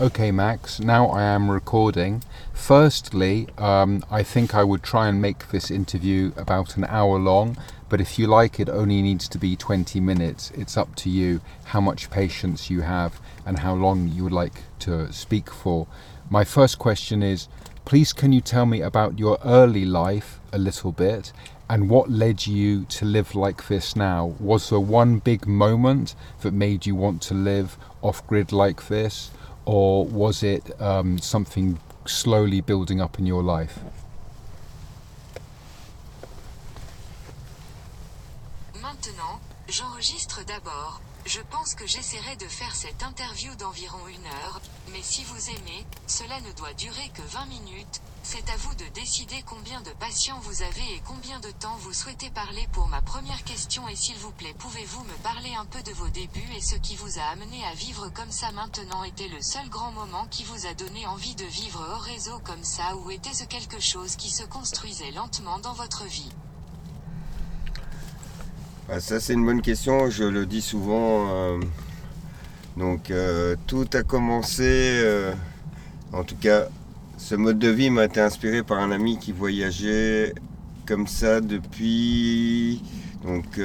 [0.00, 2.22] Okay, Max, now I am recording.
[2.52, 7.56] Firstly, um, I think I would try and make this interview about an hour long,
[7.88, 10.52] but if you like, it only needs to be 20 minutes.
[10.52, 14.62] It's up to you how much patience you have and how long you would like
[14.80, 15.88] to speak for.
[16.30, 17.48] My first question is
[17.84, 21.32] please, can you tell me about your early life a little bit
[21.68, 24.36] and what led you to live like this now?
[24.38, 29.32] Was there one big moment that made you want to live off grid like this?
[29.68, 33.80] Or was it um, something slowly building up in your life?
[39.68, 41.00] J'enregistre d'abord.
[41.26, 44.60] Je pense que j'essaierai de faire cette interview d'environ une heure,
[44.92, 48.86] mais si vous aimez, cela ne doit durer que 20 minutes, c'est à vous de
[48.94, 53.02] décider combien de patients vous avez et combien de temps vous souhaitez parler pour ma
[53.02, 56.62] première question et s'il vous plaît pouvez-vous me parler un peu de vos débuts et
[56.62, 60.26] ce qui vous a amené à vivre comme ça maintenant était le seul grand moment
[60.30, 64.16] qui vous a donné envie de vivre hors réseau comme ça ou était-ce quelque chose
[64.16, 66.30] qui se construisait lentement dans votre vie?
[69.00, 71.28] Ça c'est une bonne question, je le dis souvent.
[71.28, 71.60] Euh,
[72.76, 75.32] donc euh, tout a commencé, euh,
[76.12, 76.68] en tout cas
[77.18, 80.34] ce mode de vie m'a été inspiré par un ami qui voyageait
[80.86, 82.82] comme ça depuis
[83.22, 83.60] donc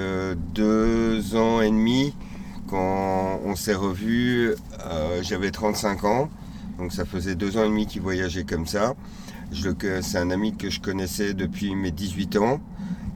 [0.53, 2.13] deux ans et demi.
[2.67, 4.55] Quand on s'est revu,
[5.21, 6.29] j'avais 35 ans,
[6.79, 8.95] donc ça faisait deux ans et demi qu'il voyageait comme ça.
[9.53, 12.59] C'est un ami que je connaissais depuis mes 18 ans.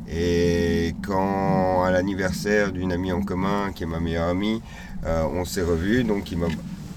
[0.09, 4.61] Et quand à l'anniversaire d'une amie en commun, qui est ma meilleure amie,
[5.05, 6.47] euh, on s'est revus, donc il m'a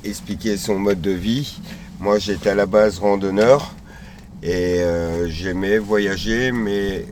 [0.05, 1.61] expliqué son mode de vie.
[1.99, 3.75] Moi j'étais à la base randonneur
[4.43, 7.05] et euh, j'aimais voyager, mais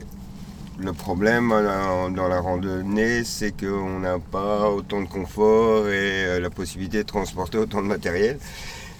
[0.79, 6.49] le problème dans la randonnée, c'est qu'on n'a pas autant de confort et euh, la
[6.49, 8.39] possibilité de transporter autant de matériel.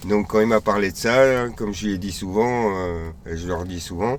[0.08, 2.72] Donc quand il m'a parlé de ça, comme je lui ai dit souvent,
[3.26, 4.18] et je leur dis souvent,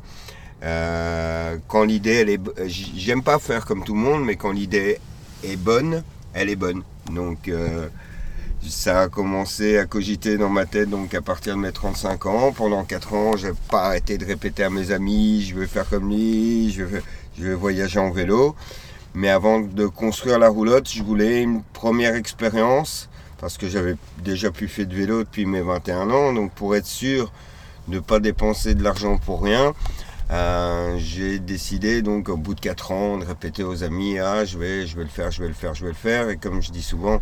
[0.62, 4.98] euh, quand l'idée, elle est, j'aime pas faire comme tout le monde, mais quand l'idée
[5.42, 6.02] est bonne,
[6.34, 6.82] elle est bonne.
[7.10, 7.88] Donc euh,
[8.68, 12.52] ça a commencé à cogiter dans ma tête donc à partir de mes 35 ans.
[12.52, 16.10] Pendant 4 ans, j'ai pas arrêté de répéter à mes amis, je veux faire comme
[16.10, 17.02] lui, je veux,
[17.38, 18.54] je veux voyager en vélo.
[19.14, 23.08] Mais avant de construire la roulotte, je voulais une première expérience
[23.40, 26.32] parce que j'avais déjà plus fait de vélo depuis mes 21 ans.
[26.32, 27.32] Donc pour être sûr
[27.88, 29.74] de ne pas dépenser de l'argent pour rien,
[30.30, 34.58] euh, j'ai décidé donc au bout de 4 ans de répéter aux amis ah je
[34.58, 36.62] vais je vais le faire je vais le faire je vais le faire et comme
[36.62, 37.20] je dis souvent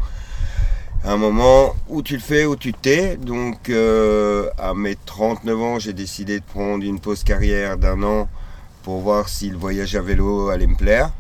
[1.04, 3.16] à un moment où tu le fais où tu t'es.
[3.16, 8.28] Donc euh, à mes 39 ans j'ai décidé de prendre une pause carrière d'un an
[8.82, 11.12] pour voir si le voyage à vélo allait me plaire.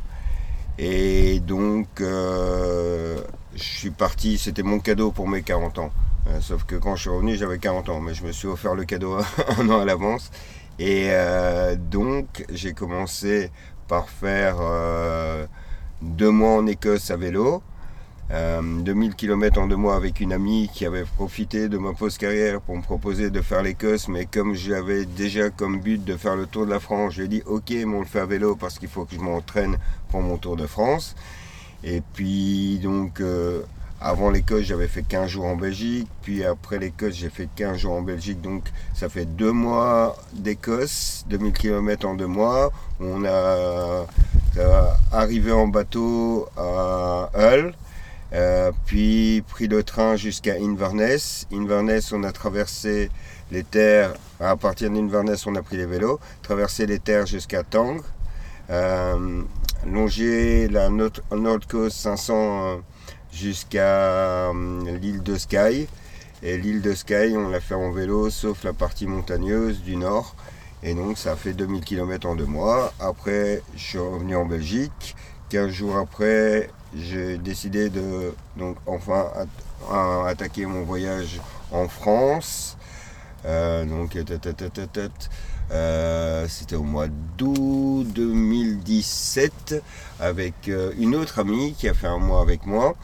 [0.78, 3.20] Et donc euh,
[3.54, 4.38] je suis parti.
[4.38, 5.92] C'était mon cadeau pour mes 40 ans.
[6.42, 8.00] Sauf que quand je suis revenu j'avais 40 ans.
[8.00, 9.16] Mais je me suis offert le cadeau
[9.58, 10.30] un an à l'avance
[10.78, 13.50] et euh, donc, j'ai commencé
[13.88, 15.46] par faire euh,
[16.02, 17.62] deux mois en Écosse à vélo.
[18.30, 22.18] 2000 euh, km en deux mois avec une amie qui avait profité de ma pause
[22.18, 26.36] carrière pour me proposer de faire l'Écosse, mais comme j'avais déjà comme but de faire
[26.36, 28.78] le Tour de la France, j'ai dit ok, mais on le fait à vélo parce
[28.78, 29.78] qu'il faut que je m'entraîne
[30.10, 31.16] pour mon Tour de France.
[31.82, 33.22] Et puis donc
[34.00, 36.08] avant l'Écosse, j'avais fait 15 jours en Belgique.
[36.22, 38.40] Puis après l'Écosse, j'ai fait 15 jours en Belgique.
[38.40, 38.64] Donc
[38.94, 42.70] ça fait deux mois d'Écosse, 2000 km en deux mois.
[43.00, 44.06] On a,
[45.12, 47.74] arrivé en bateau à Hull.
[48.34, 51.46] Euh, puis pris le train jusqu'à Inverness.
[51.52, 53.10] Inverness, on a traversé
[53.50, 54.12] les terres.
[54.38, 56.20] À partir d'Inverness, on a pris les vélos.
[56.42, 58.00] Traversé les terres jusqu'à Tang.
[58.70, 59.42] Euh,
[59.86, 62.80] longé la North, Coast 500
[63.32, 65.88] jusqu'à euh, l'île de Skye.
[66.42, 70.34] Et l'île de Skye, on l'a fait en vélo, sauf la partie montagneuse du nord.
[70.82, 72.92] Et donc ça a fait 2000 km en deux mois.
[73.00, 75.16] Après, je suis revenu en Belgique.
[75.50, 79.26] 15 jours après, j'ai décidé de donc enfin
[80.26, 81.40] attaquer mon voyage
[81.72, 82.76] en France.
[83.46, 84.16] Euh, donc
[85.70, 89.82] euh, c'était au mois d'août 2017
[90.20, 92.94] avec une autre amie qui a fait un mois avec moi.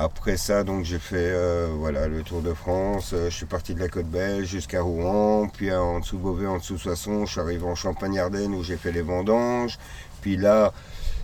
[0.00, 3.10] Après ça, donc j'ai fait euh, voilà, le Tour de France.
[3.14, 6.58] Euh, je suis parti de la côte belge jusqu'à Rouen, puis en dessous Beauvais, en
[6.58, 7.26] dessous Soissons.
[7.26, 9.76] Je suis arrivé en Champagne-Ardenne où j'ai fait les vendanges.
[10.20, 10.72] Puis là,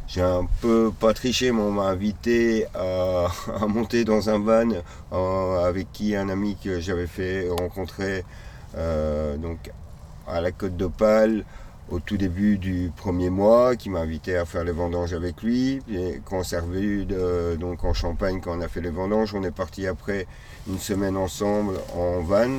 [0.09, 3.29] j'ai un peu pas triché, mais on m'a invité à,
[3.69, 4.71] monter dans un van
[5.13, 8.25] euh, avec qui un ami que j'avais fait rencontrer
[9.39, 9.71] donc
[10.27, 11.45] à la côte d'Opale
[11.91, 15.81] au tout début du premier mois, qui m'a invité à faire les vendanges avec lui.
[16.25, 20.27] Quand on donc en Champagne, quand on a fait les vendanges, on est parti après
[20.67, 22.59] une semaine ensemble en van.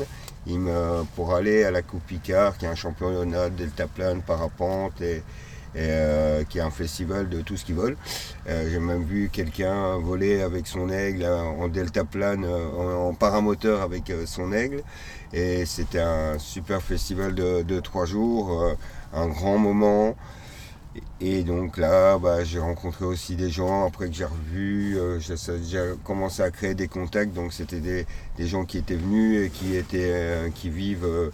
[1.16, 5.24] Pour aller à la Coupe Picard, qui est un championnat de deltaplane, parapente et,
[5.76, 7.98] euh, qui est un festival de tout ce qui vole.
[8.48, 14.14] Euh, j'ai même vu quelqu'un voler avec son aigle en deltaplane, en, en paramoteur avec
[14.28, 14.84] son aigle.
[15.36, 18.76] Et c'était un super festival de, trois jours
[19.14, 20.16] un grand moment.
[21.20, 25.94] Et donc là, bah, j'ai rencontré aussi des gens après que j'ai revu, euh, j'ai
[26.04, 27.34] commencé à créer des contacts.
[27.34, 28.06] Donc c'était des,
[28.48, 31.32] gens qui étaient venus et qui, étaient, euh, qui vivent euh,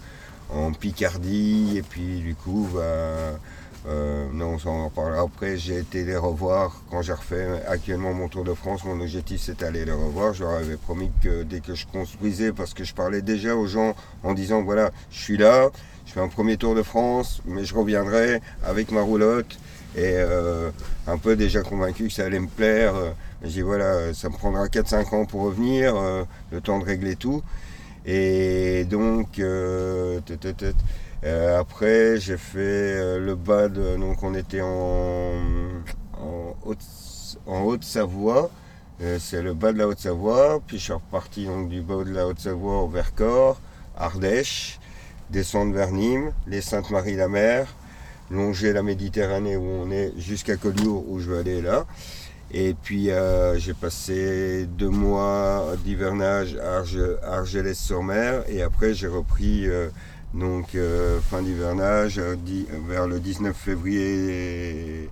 [0.50, 1.74] en Picardie.
[1.76, 3.38] Et puis du coup, bah,
[3.86, 5.56] non, on en reparlera après.
[5.56, 8.84] J'ai été les revoir quand j'ai refait actuellement mon Tour de France.
[8.84, 10.34] Mon objectif c'était d'aller les revoir.
[10.34, 13.66] Je leur avais promis que dès que je construisais, parce que je parlais déjà aux
[13.66, 15.70] gens en disant voilà, je suis là
[16.06, 19.58] je fais un premier tour de France, mais je reviendrai avec ma roulotte
[19.96, 20.70] et euh,
[21.06, 22.94] un peu déjà convaincu que ça allait me plaire.
[23.42, 27.16] J'ai dit voilà, ça me prendra 4-5 ans pour revenir, euh, le temps de régler
[27.16, 27.42] tout.
[28.04, 29.40] Et donc,
[31.24, 35.34] euh, après, j'ai fait le BAD, donc on était en,
[37.46, 38.50] en Haute-Savoie.
[39.18, 42.26] c'est le bas de la Haute-Savoie, puis je suis reparti donc, du bas de la
[42.26, 43.60] Haute-Savoie au Vercors,
[43.96, 44.80] Ardèche,
[45.30, 47.66] descendre vers Nîmes, les Saintes-Maries-la-Mer,
[48.30, 51.86] longer la Méditerranée où on est jusqu'à Collioure où je veux aller là.
[52.54, 56.82] Et puis euh, j'ai passé deux mois d'hivernage à
[57.36, 59.88] Argelès-sur-Mer et après j'ai repris euh,
[60.34, 65.10] donc euh, fin d'hivernage vers le 19 février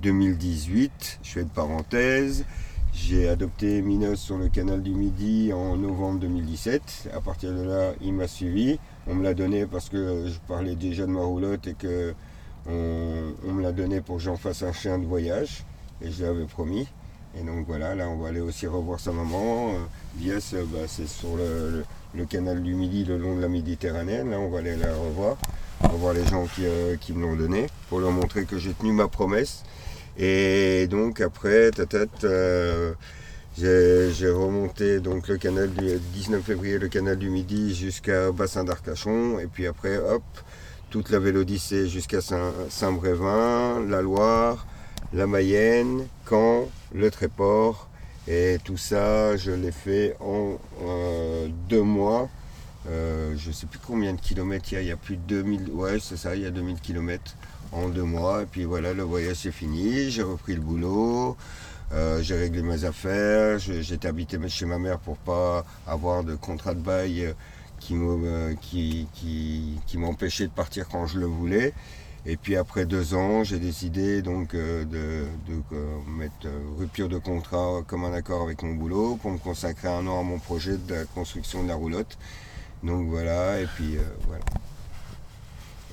[0.00, 1.20] 2018.
[1.22, 2.44] Je fais de parenthèse.
[2.92, 7.10] J'ai adopté Minos sur le canal du Midi en novembre 2017.
[7.14, 8.78] À partir de là, il m'a suivi.
[9.06, 12.14] On me l'a donné parce que je parlais déjà de ma roulotte et que
[12.68, 15.64] on, me l'a donné pour que j'en fasse un chien de voyage.
[16.02, 16.88] Et je l'avais promis.
[17.38, 19.72] Et donc voilà, là on va aller aussi revoir sa maman.
[20.16, 20.32] Vies,
[20.72, 21.84] bah, c'est sur le,
[22.28, 24.22] canal du Midi, le long de la Méditerranée.
[24.24, 25.36] Là on va aller la revoir.
[25.82, 28.72] On va voir les gens qui, euh, me l'ont donné pour leur montrer que j'ai
[28.72, 29.62] tenu ma promesse.
[30.18, 32.92] Et donc après, tête, euh,
[33.56, 39.38] j'ai remonté donc le canal du 19 février, le canal du Midi jusqu'à Bassin d'Arcachon.
[39.38, 40.22] Et puis après, hop,
[40.90, 44.66] toute la Vélodyssée jusqu'à Saint-Brévin, la Loire,
[45.12, 47.89] la Mayenne, Caen, le Tréport.
[48.28, 52.28] Et tout ça, je l'ai fait en euh, deux mois.
[52.88, 55.16] Euh, je ne sais plus combien de kilomètres il y a, il y a plus
[55.16, 57.36] de 2000, ouais c'est ça, il y a 2000 kilomètres
[57.72, 58.42] en deux mois.
[58.42, 61.36] Et puis voilà, le voyage est fini, j'ai repris le boulot.
[61.92, 66.74] Euh, j'ai réglé mes affaires, j'étais habité chez ma mère pour pas avoir de contrat
[66.74, 67.34] de bail
[67.80, 67.96] qui,
[69.96, 71.72] m'empêchait de partir quand je le voulais.
[72.26, 75.24] Et puis après deux ans, j'ai décidé donc de,
[76.06, 80.20] mettre rupture de contrat comme un accord avec mon boulot pour me consacrer un an
[80.20, 82.18] à mon projet de la construction de la roulotte.
[82.82, 83.96] Donc voilà, et puis
[84.28, 84.44] voilà.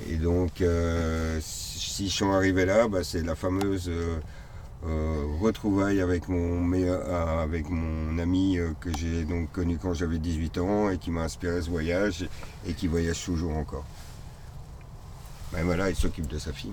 [0.09, 0.61] Et donc
[1.39, 3.89] si je suis arrivé là, bah, c'est la fameuse
[4.85, 10.19] euh, retrouvailles avec mon, euh, avec mon ami euh, que j'ai donc connu quand j'avais
[10.19, 12.29] 18 ans et qui m'a inspiré ce voyage
[12.67, 13.85] et qui voyage toujours encore.
[15.51, 16.71] Ben voilà, il s'occupe de sa fille.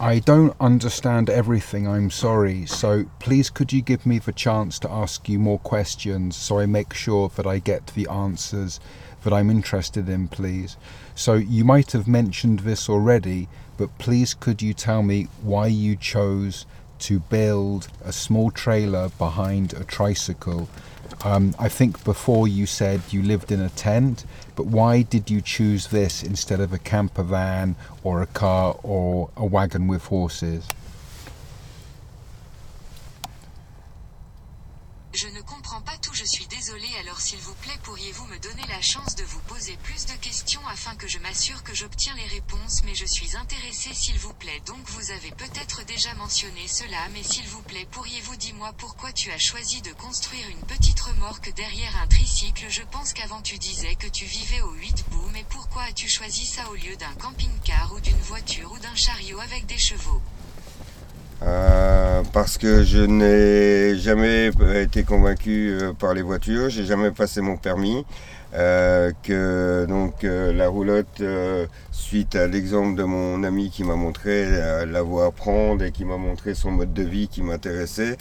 [0.00, 2.66] I don't understand everything, I'm sorry.
[2.66, 6.66] So please could you give me the chance to ask you more questions so I
[6.66, 8.80] make sure that I get the answers
[9.22, 10.76] that I'm interested in, please?
[11.14, 15.94] So you might have mentioned this already, but please could you tell me why you
[15.94, 16.66] chose
[17.00, 20.68] to build a small trailer behind a tricycle.
[21.24, 24.24] Um, I think before you said you lived in a tent,
[24.56, 29.30] but why did you choose this instead of a camper van or a car or
[29.36, 30.66] a wagon with horses?
[35.12, 35.41] Je ne
[37.92, 41.62] pourriez-vous me donner la chance de vous poser plus de questions afin que je m'assure
[41.62, 42.82] que j'obtiens les réponses?
[42.86, 44.62] Mais je suis intéressé s'il vous plaît.
[44.64, 49.30] Donc vous avez peut-être déjà mentionné cela mais s'il vous plaît pourriez-vous dis-moi pourquoi tu
[49.30, 52.64] as choisi de construire une petite remorque derrière un tricycle?
[52.70, 56.46] Je pense qu'avant tu disais que tu vivais au 8 bouts mais pourquoi as-tu choisi
[56.46, 60.22] ça au lieu d'un camping-car ou d'une voiture ou d'un chariot avec des chevaux?
[61.44, 67.40] Euh, parce que je n'ai jamais été convaincu euh, par les voitures, j'ai jamais passé
[67.40, 68.04] mon permis.
[68.54, 71.22] Euh, que donc la roulotte,
[71.90, 74.46] suite à l'exemple de mon ami qui m'a montré
[74.86, 78.18] la voie à prendre et qui m'a montré son mode de vie qui m'intéressait,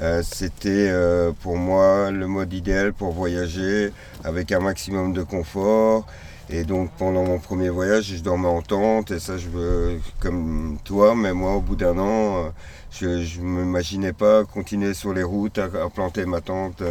[0.00, 3.92] Euh, c'était euh, pour moi le mode idéal pour voyager
[4.24, 6.06] avec un maximum de confort.
[6.50, 10.78] Et donc pendant mon premier voyage, je dormais en tente et ça, je veux, comme
[10.84, 12.52] toi, mais moi, au bout d'un an,
[12.90, 16.82] je ne m'imaginais pas continuer sur les routes à, planter ma tente,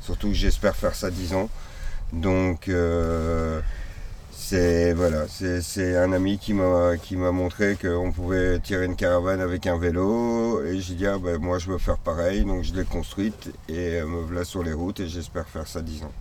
[0.00, 1.48] surtout j'espère faire ça 10 ans.
[2.12, 2.68] Donc
[4.46, 9.40] c'est voilà, c'est un ami qui m'a qui m'a montré qu'on pouvait tirer une caravane
[9.40, 12.74] avec un vélo et j'ai dit ah ben moi je veux faire pareil donc je
[12.74, 16.12] l'ai construite et me voilà sur les routes et j'espère faire ça 10 ans.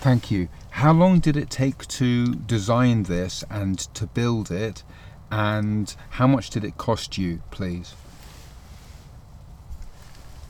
[0.00, 0.48] Thank you.
[0.70, 4.84] How long did it take to design this and to build it?
[5.30, 7.94] And how much did it cost you, please?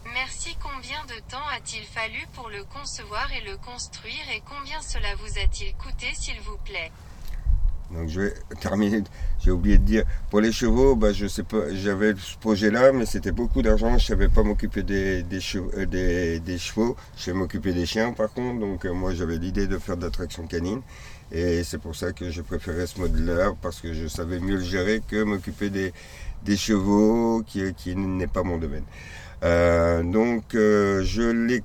[0.05, 0.55] Merci.
[0.61, 5.39] Combien de temps a-t-il fallu pour le concevoir et le construire et combien cela vous
[5.39, 6.93] a-t-il coûté s'il vous plaît?
[7.91, 9.03] Donc je vais terminer.
[9.41, 13.07] J'ai oublié de dire pour les chevaux, bah, je sais pas, j'avais ce projet-là, mais
[13.07, 13.97] c'était beaucoup d'argent.
[13.97, 16.97] Je savais pas m'occuper des, chevaux, euh, des, chevaux.
[17.17, 18.61] Je savais m'occuper des chiens par contre.
[18.61, 20.83] Donc euh, moi j'avais l'idée de faire d'attraction canine.
[21.33, 24.63] Et c'est pour ça que j'ai préféré ce modèle-là, parce que je savais mieux le
[24.63, 28.85] gérer que m'occuper des, chevaux, qui, n'est pas mon domaine.
[29.45, 31.63] Euh, donc je l'ai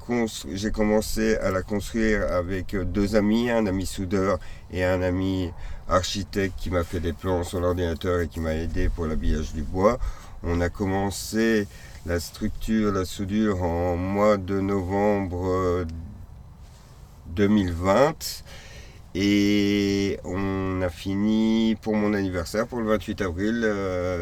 [0.53, 4.37] j'ai commencé à la construire avec deux amis, un ami soudeur
[4.71, 5.51] et un ami
[5.89, 9.63] architecte qui m'a fait des plans sur l'ordinateur et qui m'a aidé pour l'habillage du
[9.63, 9.99] bois.
[10.43, 11.67] On a commencé
[12.05, 15.85] la structure, la soudure en mois de novembre
[17.27, 18.43] 2020
[19.15, 23.61] et on a fini pour mon anniversaire, pour le 28 avril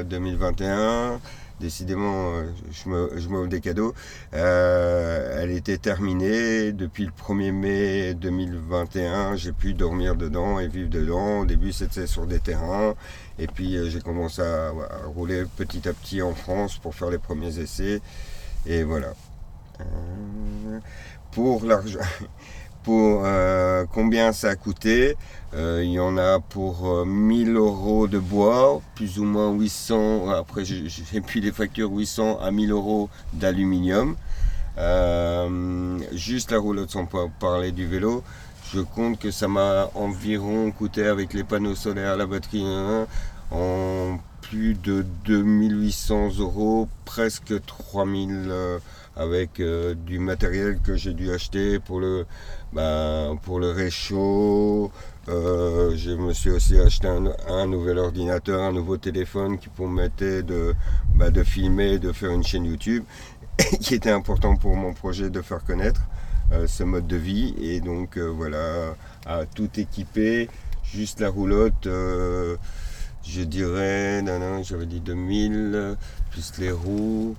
[0.05, 1.19] 2021
[1.61, 3.93] décidément, euh, je me, des cadeaux.
[4.33, 9.35] Euh, elle était terminée depuis le 1er mai 2021.
[9.37, 11.41] J'ai pu dormir dedans et vivre dedans.
[11.41, 12.95] Au début, c'était sur des terrains.
[13.39, 14.71] Et puis, euh, j'ai commencé à,
[15.15, 18.01] rouler petit à petit en France pour faire les premiers essais.
[18.65, 19.13] Et voilà.
[21.31, 21.99] pour l'argent.
[22.83, 25.15] pour euh, combien ça a coûté.
[25.53, 30.29] Euh, il y en a pour 1000 euh, euros de bois, plus ou moins 800,
[30.29, 34.15] après j'ai plus les factures 800 à 1000 euros d'aluminium.
[36.13, 37.07] juste la roulotte sans
[37.39, 38.23] parler du vélo,
[38.73, 43.05] je compte que ça m'a environ coûté avec les panneaux solaires, la batterie, hein,
[43.51, 48.79] en plus de 2800 euros, presque 3000
[49.15, 49.61] avec
[50.05, 52.25] du matériel que j'ai dû acheter pour le,
[52.73, 54.91] ben, pour le réchaud,
[55.29, 60.73] euh, je me suis aussi acheté un, nouvel ordinateur, un nouveau téléphone qui permettait de,
[61.15, 63.03] ben, de filmer, de faire une chaîne YouTube,
[63.81, 66.01] qui était important pour mon projet de faire connaître
[66.51, 67.53] euh, ce mode de vie.
[67.61, 68.95] Et donc euh, voilà,
[69.27, 70.49] à tout équiper,
[70.83, 71.87] juste la roulotte,
[73.23, 74.23] je dirais,
[74.63, 75.97] j'avais dit 2000,
[76.31, 77.35] plus les roues,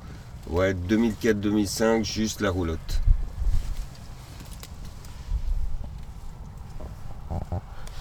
[0.49, 3.01] ouais, 2004-2005, juste la roulotte.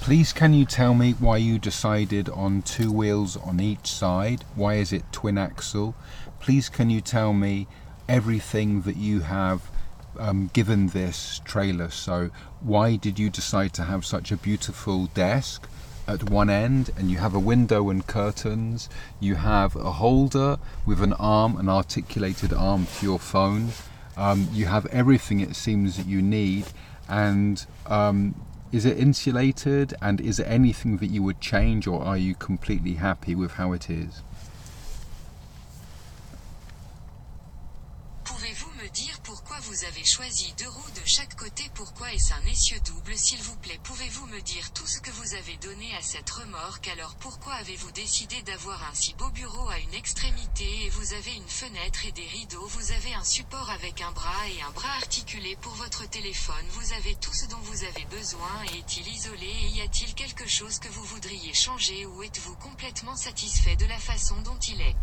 [0.02, 4.44] Please can you tell me why you decided on two wheels on each side?
[4.56, 5.94] Why is it twin axle?
[6.40, 7.68] Please can you tell me
[8.10, 9.70] everything that you have
[10.18, 11.92] um, given this trailer?
[11.92, 12.32] So
[12.62, 15.70] why did you decide to have such a beautiful desk
[16.12, 18.90] at one end and you have a window and curtains?
[19.20, 23.70] You have a holder with an arm, an articulated arm for your phone.
[24.18, 26.66] Um, you have everything it seems that you need
[27.08, 28.36] and um,
[28.72, 32.94] is it insulated and is there anything that you would change or are you completely
[32.94, 34.22] happy with how it is?
[39.72, 41.64] Vous avez choisi deux roues de chaque côté.
[41.76, 43.80] Pourquoi est-ce un essieu double S'il vous plaît?
[43.84, 46.90] Pouvez-vous me dire tout ce que vous avez donné à cette remorque?
[46.90, 51.36] Alors pourquoi avez-vous décidé d'avoir un si beau bureau à une extrémité et vous avez
[51.36, 52.68] une fenêtre et des rideaux?
[52.68, 56.68] Vous avez un support avec un bras et un bras articulé pour votre téléphone.
[56.72, 58.64] Vous avez tout ce dont vous avez besoin.
[58.74, 59.48] Et est-il isolé?
[59.48, 62.06] Et y a-t-il quelque chose que vous voudriez changer?
[62.06, 64.96] Ou êtes-vous complètement satisfait de la façon dont il est?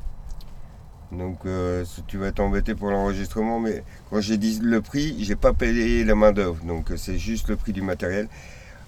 [1.13, 5.53] Donc euh, tu vas t'embêter pour l'enregistrement, mais quand j'ai dit le prix, j'ai pas
[5.53, 8.29] payé la main d'œuvre, donc euh, c'est juste le prix du matériel.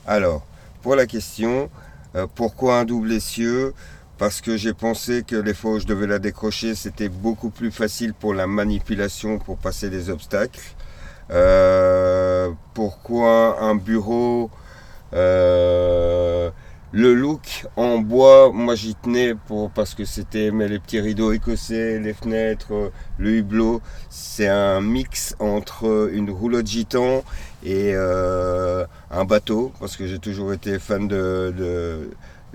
[0.06, 0.44] Alors,
[0.82, 1.70] pour la question,
[2.16, 3.74] euh, pourquoi un double essieu?
[4.18, 7.70] Parce que j'ai pensé que les fois où je devais la décrocher, c'était beaucoup plus
[7.70, 10.60] facile pour la manipulation, pour passer des obstacles.
[12.74, 14.50] pourquoi un bureau
[16.92, 21.32] le look en bois, moi j'y tenais pour, parce que c'était mais les petits rideaux
[21.32, 23.80] écossais, les fenêtres, le hublot.
[24.08, 27.22] C'est un mix entre une roulotte gitan
[27.64, 31.54] et euh, un bateau, parce que j'ai toujours été fan de,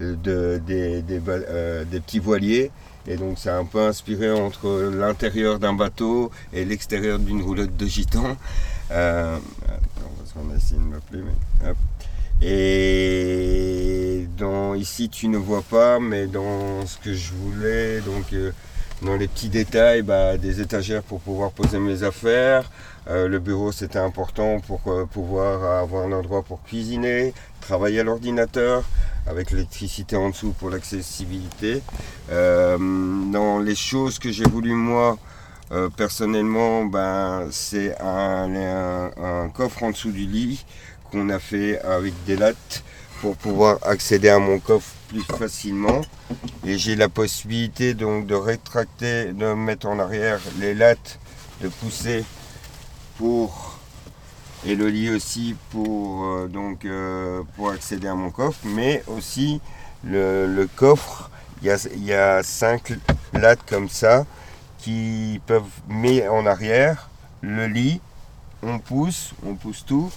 [0.01, 2.71] euh, des, petits voiliers.
[3.07, 7.85] Et donc c'est un peu inspiré entre l'intérieur d'un bateau et l'extérieur d'une roulotte de
[7.85, 8.35] gitan.
[8.91, 9.37] Euh,
[10.77, 11.23] m'appeler.
[12.41, 18.51] Et dans, ici tu ne vois pas, mais dans ce que je voulais, donc euh,
[19.01, 22.69] dans les petits détails, bah, des étagères pour pouvoir poser mes affaires.
[23.07, 28.03] Euh, le bureau c'était important pour euh, pouvoir avoir un endroit pour cuisiner, travailler à
[28.03, 28.83] l'ordinateur
[29.27, 31.83] avec l'électricité en dessous pour l'accessibilité.
[32.31, 32.77] Euh,
[33.31, 35.17] dans les choses que j'ai voulu moi
[35.97, 40.63] personnellement, ben, c'est un, un, coffre en dessous du lit
[41.11, 42.83] qu'on a fait avec des lattes
[43.21, 46.01] pour pouvoir accéder à mon coffre plus facilement.
[46.65, 51.19] Et j'ai la possibilité donc de rétracter, de mettre en arrière les lattes,
[51.61, 52.23] de pousser
[53.17, 53.79] pour
[54.65, 59.61] et le lit aussi pour euh, donc euh, pour accéder à mon coffre, mais aussi
[60.03, 61.29] le, coffre.
[61.61, 62.93] Il y, a, y a cinq
[63.33, 64.25] lattes comme ça
[64.79, 67.09] qui peuvent mettre en arrière
[67.41, 68.01] le lit.
[68.63, 70.11] On pousse, on pousse tout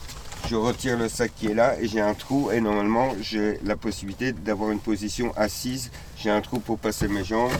[0.48, 3.76] je retire le sac qui est là et j'ai un trou et normalement j'ai la
[3.76, 5.90] possibilité d'avoir une position assise.
[6.16, 7.52] J'ai un trou pour passer mes jambes.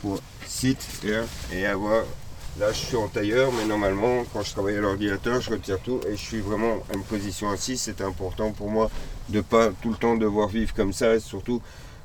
[0.00, 0.78] Pour sit
[1.52, 2.04] et avoir.
[2.60, 6.00] Là je suis en tailleur mais normalement quand je travaille à l'ordinateur je retire tout
[6.06, 7.80] et je suis vraiment en position assise.
[7.80, 8.90] C'est important pour moi
[9.30, 11.62] de pas tout le temps devoir vivre comme ça et surtout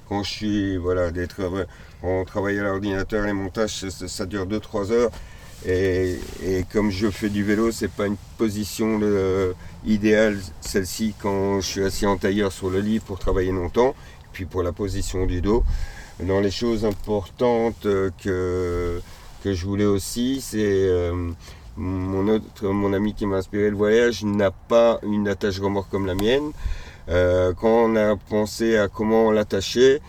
[0.08, 1.42] quand je suis voilà d'être
[2.02, 5.12] on travaille à l'ordinateur les montages ça, ça dure 2-3 heures
[5.66, 6.20] et,
[6.72, 9.54] comme je fais du vélo, c'est pas une position euh,
[9.86, 13.96] idéale, celle-ci, quand je suis assis en tailleur sur le lit pour travailler longtemps.
[14.34, 15.64] Puis pour la position du dos.
[16.22, 19.02] Dans les choses importantes euh, que,
[19.44, 21.32] que je voulais aussi, c'est euh,
[21.76, 26.06] mon, autre, mon ami qui m'a inspiré le voyage n'a pas une attache remorque comme
[26.06, 26.52] la mienne.
[27.08, 30.02] quand on a pensé à comment l'attacher,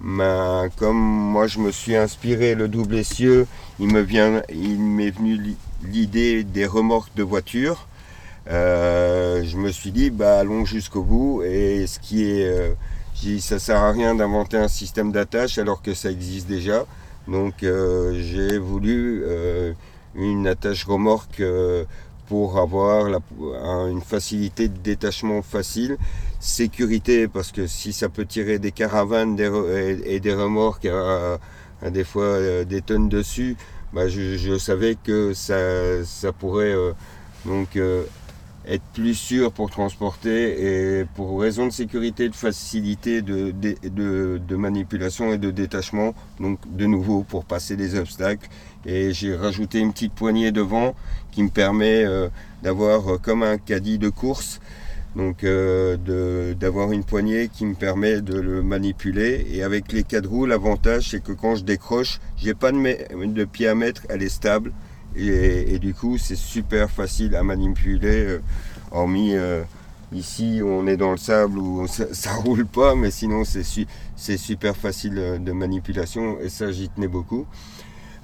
[0.00, 3.46] ben, comme moi je me suis inspiré le double essieu,
[3.80, 7.88] il me vient, il m'est venu l'idée des remorques de voiture.
[8.48, 11.42] Euh, je me suis dit, bah allons jusqu'au bout.
[11.42, 12.74] Et ce qui est, euh,
[13.40, 16.84] ça sert à rien d'inventer un système d'attache alors que ça existe déjà.
[17.26, 19.24] Donc euh, j'ai voulu
[20.14, 21.42] une attache remorque
[22.28, 23.06] pour avoir
[23.88, 25.96] une facilité de détachement facile,
[26.40, 31.38] sécurité parce que si ça peut tirer des caravanes et, des remorques à,
[31.90, 33.56] des fois euh, des tonnes dessus,
[33.92, 36.92] bah, je, savais que ça, pourrait euh,
[37.44, 38.04] donc euh,
[38.66, 45.38] être plus sûr pour transporter et pour raison de sécurité, de facilité de, manipulation et
[45.38, 48.48] de détachement, donc de nouveau pour passer des obstacles.
[48.84, 50.94] Et j'ai rajouté une petite poignée devant
[51.32, 52.28] qui me permet euh,
[52.62, 54.60] d'avoir euh, comme un caddie de course,
[55.16, 59.46] donc euh, d'avoir une poignée qui me permet de le manipuler.
[59.50, 63.66] Et avec les quatre roues, l'avantage c'est que quand je décroche, j'ai pas de, pied
[63.66, 64.72] à mettre, elle est stable
[65.18, 68.42] et, du coup, c'est super facile à manipuler, euh,
[68.90, 69.62] hormis euh,
[70.12, 74.76] ici on est dans le sable où ça, ne roule pas, mais sinon c'est super
[74.76, 77.46] facile de manipulation et ça j'y tenais beaucoup.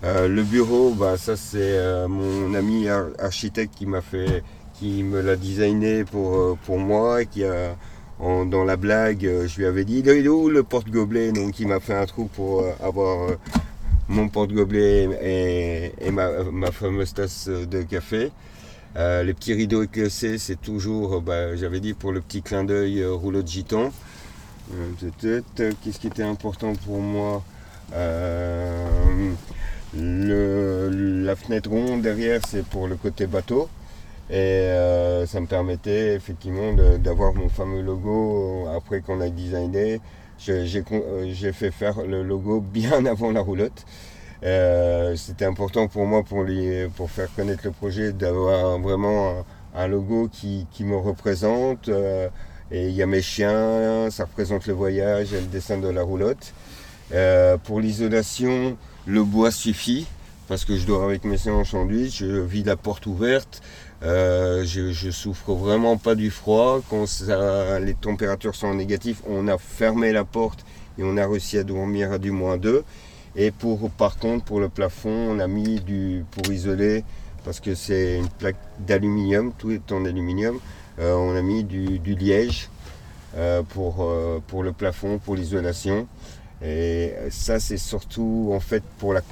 [0.02, 4.42] le bureau, bah, ça c'est mon ami architecte qui m'a fait,
[4.82, 7.76] qui me l'a designé pour, pour moi, qui a
[8.18, 11.30] dans la blague, je lui avais dit, il où le porte-gobelet?
[11.32, 13.30] Donc il m'a fait un trou pour avoir
[14.08, 18.32] mon porte-gobelet et, ma, fameuse tasse de café.
[18.96, 23.02] Euh, les petits rideaux éclaircés, c'est toujours, bah, j'avais dit, pour le petit clin d'œil
[23.02, 23.92] euh, rouleau de giton.
[24.74, 27.42] Euh, qu'est-ce qui était important pour moi?
[31.24, 33.68] La fenêtre ronde derrière, c'est pour le côté bateau.
[34.30, 34.70] Et
[35.26, 40.00] ça me permettait effectivement d'avoir mon fameux logo après qu'on a designé
[40.48, 43.84] euh, j'ai fait faire le logo bien avant la roulotte.
[44.44, 46.44] Euh, c'était important pour moi pour,
[46.96, 51.88] pour faire connaître le projet d'avoir vraiment un, logo qui, me représente.
[51.88, 52.28] Euh,
[52.70, 56.02] et il y a mes chiens, ça représente le voyage et le dessin de la
[56.02, 56.54] roulotte.
[57.64, 60.06] pour l'isolation, le bois suffit
[60.48, 63.62] parce que je dors avec mes séances en sandwich, je vis la porte ouverte,
[64.04, 66.80] euh, je, souffre vraiment pas du froid.
[66.90, 67.04] Quand
[67.80, 70.64] les températures sont négatives, on a fermé la porte
[70.98, 72.84] et on a réussi à dormir à du moins 2.
[73.36, 77.04] Et pour, par contre, pour le plafond, on a mis du, pour isoler,
[77.44, 80.58] parce que c'est une plaque d'aluminium, tout est en aluminium,
[80.98, 82.68] euh, on a mis du, liège
[83.36, 84.06] euh, pour,
[84.48, 86.06] pour le plafond, pour l'isolation.
[86.62, 89.22] Et ça, c'est surtout en fait pour la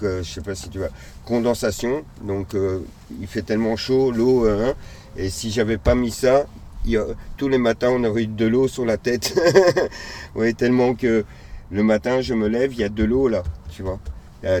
[0.00, 0.88] je sais pas si tu vois,
[1.24, 2.04] condensation.
[2.22, 2.80] Donc euh,
[3.20, 4.74] il fait tellement chaud, l'eau, hein,
[5.16, 6.46] et si j'avais pas mis ça,
[7.36, 9.38] tous les matins, on aurait eu de l'eau sur la tête.
[10.34, 11.24] oui, tellement que
[11.70, 13.98] le matin, je me lève, il y a de l'eau là, tu vois.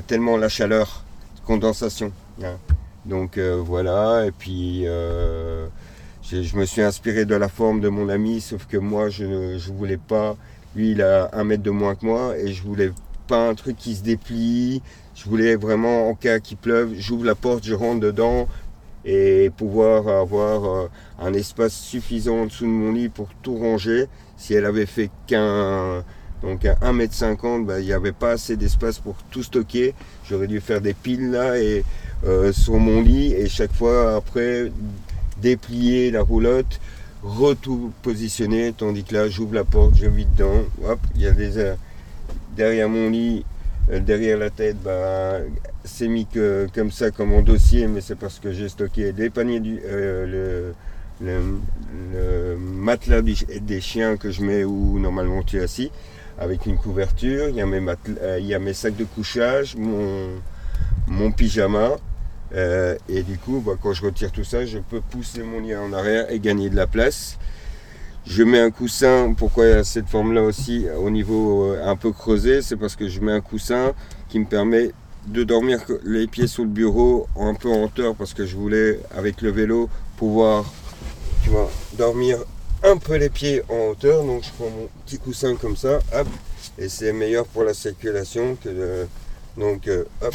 [0.06, 1.04] tellement la chaleur,
[1.46, 2.12] condensation.
[2.42, 2.56] Hein.
[3.06, 5.68] Donc euh, voilà, et puis euh,
[6.22, 9.58] je me suis inspiré de la forme de mon ami, sauf que moi, je ne
[9.72, 10.36] voulais pas.
[10.74, 12.90] Lui, il a un mètre de moins que moi, et je voulais
[13.28, 14.82] pas un truc qui se déplie.
[15.16, 18.46] Je voulais vraiment, en cas qu'il pleuve, j'ouvre la porte, je rentre dedans,
[19.04, 24.06] et pouvoir avoir euh, un espace suffisant en dessous de mon lit pour tout ranger.
[24.36, 26.04] Si elle avait fait qu'un
[26.42, 29.94] donc à 1m50, bah, il n'y avait pas assez d'espace pour tout stocker.
[30.28, 31.82] J'aurais dû faire des piles là et
[32.24, 34.70] euh, sur mon lit et chaque fois après
[35.40, 36.80] déplier la roulotte,
[37.22, 41.32] retout positionner, tandis que là j'ouvre la porte, je vis dedans, hop, il y a
[41.32, 41.74] des euh,
[42.56, 43.44] derrière mon lit,
[43.88, 45.38] derrière la tête, bah,
[45.84, 49.30] c'est mis que, comme ça, comme en dossier, mais c'est parce que j'ai stocké des
[49.30, 50.72] paniers du, euh,
[51.20, 55.90] le, matelas des chiens que je mets où normalement tu es assis,
[56.38, 57.48] avec une couverture.
[57.48, 57.80] Il y a mes,
[58.20, 60.30] euh, il y a mes sacs de couchage, mon,
[61.06, 61.96] mon pyjama.
[62.54, 65.74] Euh, et du coup, bah, quand je retire tout ça, je peux pousser mon lit
[65.74, 67.38] en arrière et gagner de la place.
[68.26, 72.12] Je mets un coussin, pourquoi il y a cette forme-là aussi au niveau un peu
[72.12, 73.92] creusé, c'est parce que je mets un coussin
[74.28, 74.92] qui me permet
[75.26, 79.00] de dormir les pieds sur le bureau un peu en hauteur parce que je voulais
[79.16, 80.64] avec le vélo pouvoir
[81.96, 82.38] dormir
[82.82, 84.24] un peu les pieds en hauteur.
[84.24, 86.28] Donc je prends mon petit coussin comme ça hop
[86.78, 88.56] et c'est meilleur pour la circulation
[89.56, 90.34] donc euh, hop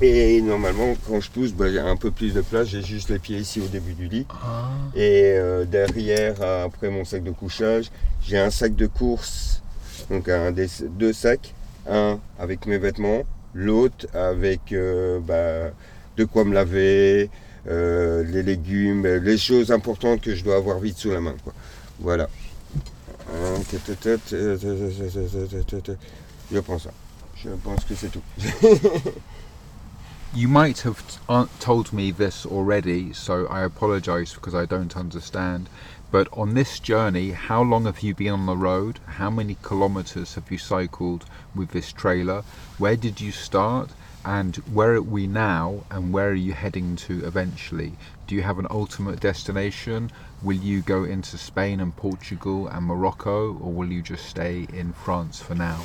[0.00, 3.18] et normalement quand je pousse bah, j'ai un peu plus de place j'ai juste les
[3.18, 4.70] pieds ici au début du lit ah.
[4.94, 7.90] et euh, derrière après mon sac de couchage
[8.22, 9.62] j'ai un sac de course
[10.08, 11.54] donc un des deux sacs
[11.88, 13.22] un avec mes vêtements,
[13.54, 15.72] l'autre avec euh, bah,
[16.16, 17.30] de quoi me laver,
[17.68, 21.34] euh, les légumes, les choses importantes que je dois avoir vite sous la main.
[21.98, 22.28] Voilà.
[26.52, 26.90] Je prends ça.
[27.36, 28.22] Je pense que c'est tout.
[30.32, 35.68] you might have uh, told me this already, so I apologize because I don't understand.
[36.12, 39.00] But on this journey, how long have you been on the road?
[39.06, 42.44] How many kilometers have you cycled with this trailer?
[42.78, 43.90] Where did you start?
[44.24, 45.84] And where are we now?
[45.90, 47.94] And where are you heading to eventually?
[48.28, 50.12] Do you have an ultimate destination?
[50.42, 54.92] Will you go into Spain and Portugal and Morocco, or will you just stay in
[54.92, 55.82] France for now?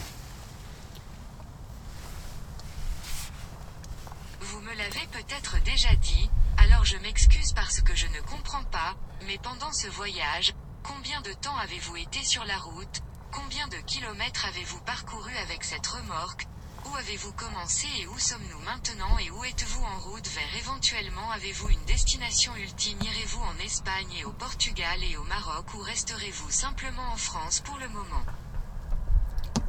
[5.75, 10.53] Déjà dit, alors je m'excuse parce que je ne comprends pas, Mais pendant ce voyage,
[10.83, 15.85] combien de temps avez-vous été sur la route Combien de kilomètres avez-vous parcouru avec cette
[15.85, 16.47] remorque
[16.85, 21.67] Où avez-vous commencé et où sommes-nous maintenant et où êtes-vous en route vers éventuellement avez-vous
[21.67, 27.11] une destination ultime Irez-vous en Espagne et au Portugal et au Maroc ou resterez-vous simplement
[27.11, 28.23] en France pour le moment?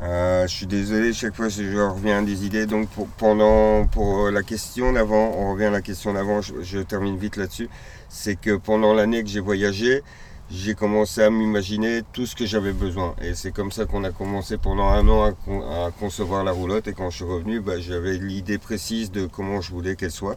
[0.02, 2.66] Euh, je suis désolé, chaque fois je reviens à des idées.
[2.66, 7.36] Donc pendant pour la question d'avant, on revient à la question d'avant, je, termine vite
[7.36, 7.68] là-dessus.
[8.08, 10.02] C'est que pendant l'année que j'ai voyagé,
[10.50, 13.14] j'ai commencé à m'imaginer tout ce que j'avais besoin.
[13.22, 16.86] Et c'est comme ça qu'on a commencé pendant un an à, concevoir la roulotte.
[16.86, 20.36] Et quand je suis revenu, bah, j'avais l'idée précise de comment je voulais qu'elle soit.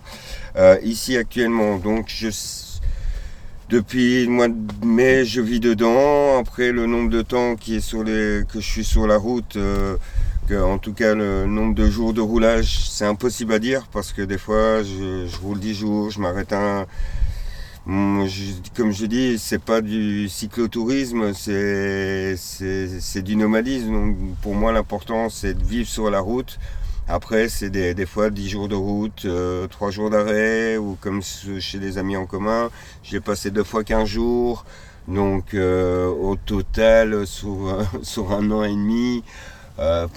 [0.55, 2.29] Euh, ici actuellement, donc je
[3.69, 6.39] depuis le mois de mai, je vis dedans.
[6.39, 9.55] Après, le nombre de temps qui est sur les, que je suis sur la route,
[9.57, 9.95] euh,
[10.51, 14.23] en tout cas le nombre de jours de roulage, c'est impossible à dire parce que
[14.23, 16.87] des fois, je, roule 10 jours, je m'arrête un.
[17.85, 22.35] comme je dis, c'est pas du cyclotourisme, c'est
[23.23, 23.91] du nomadisme.
[23.91, 26.57] Donc pour moi, l'important, c'est de vivre sur la route
[27.11, 31.79] après, c'est des, fois 10 jours de route, euh, 3 jours d'arrêt, ou comme chez
[31.79, 32.69] des amis en commun,
[33.01, 34.63] j'ai passé deux fois 15 jours.
[35.07, 39.23] Donc euh, au total, sur, sur, un an et demi,
[39.79, 40.07] euh,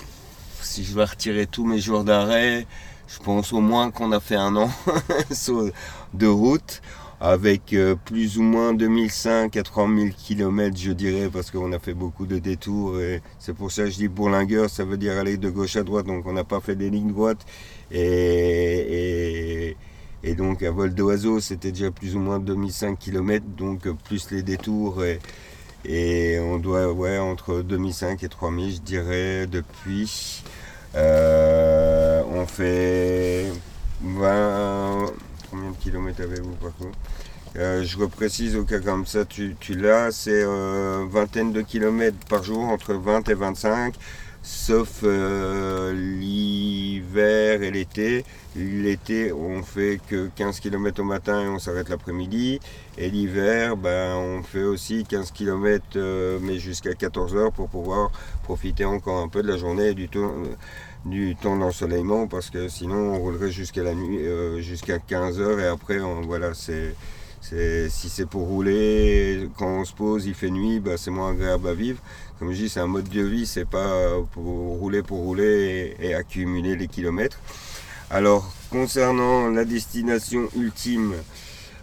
[0.60, 2.66] si je vais retirer tous mes jours d'arrêt,
[3.08, 4.70] je pense au moins qu'on a fait un an
[6.12, 6.82] de route
[7.24, 11.94] avec euh, plus ou moins 2005 à 3000 km, je dirais, parce qu'on a fait
[11.94, 13.00] beaucoup de détours.
[13.00, 15.84] Et c'est pour ça que je dis bourlingueur, ça veut dire aller de gauche à
[15.84, 17.46] droite, donc on n'a pas fait des lignes droites.
[17.92, 19.76] Et,
[20.24, 24.42] et, donc à vol d'oiseau, c'était déjà plus ou moins 2005 km, donc plus les
[24.42, 25.04] détours.
[25.04, 25.20] Et,
[25.84, 30.42] et on doit, ouais, entre 2005 et 3000, je dirais, depuis.
[30.96, 33.46] Euh, on fait
[34.02, 35.12] 20
[35.52, 36.98] combien de kilomètres avez-vous par contre
[37.54, 42.42] euh, je reprécise au cas comme ça, tu, l'as, c'est euh, vingtaine de kilomètres par
[42.42, 43.94] jour, entre 20 et 25,
[44.42, 48.24] sauf euh, l'hiver et l'été.
[48.56, 52.60] L'été, on fait que 15 km au matin et on s'arrête l'après-midi.
[52.98, 58.10] Et l'hiver, ben, on fait aussi 15 km, euh, mais jusqu'à 14 heures pour pouvoir
[58.42, 60.32] profiter encore un peu de la journée et du temps,
[61.04, 65.60] du temps d'ensoleillement, parce que sinon on roulerait jusqu'à la nuit, euh, jusqu'à 15 heures
[65.60, 66.94] et après, voilà, c'est
[67.42, 71.68] si c'est pour rouler, quand on se pose, il fait nuit, bah, c'est moins agréable
[71.68, 72.00] à vivre.
[72.38, 74.44] Comme je dis, c'est un mode de vie, c'est pas pour
[74.78, 77.38] rouler pour rouler et, accumuler les kilomètres.
[78.10, 81.14] Alors, concernant la destination ultime,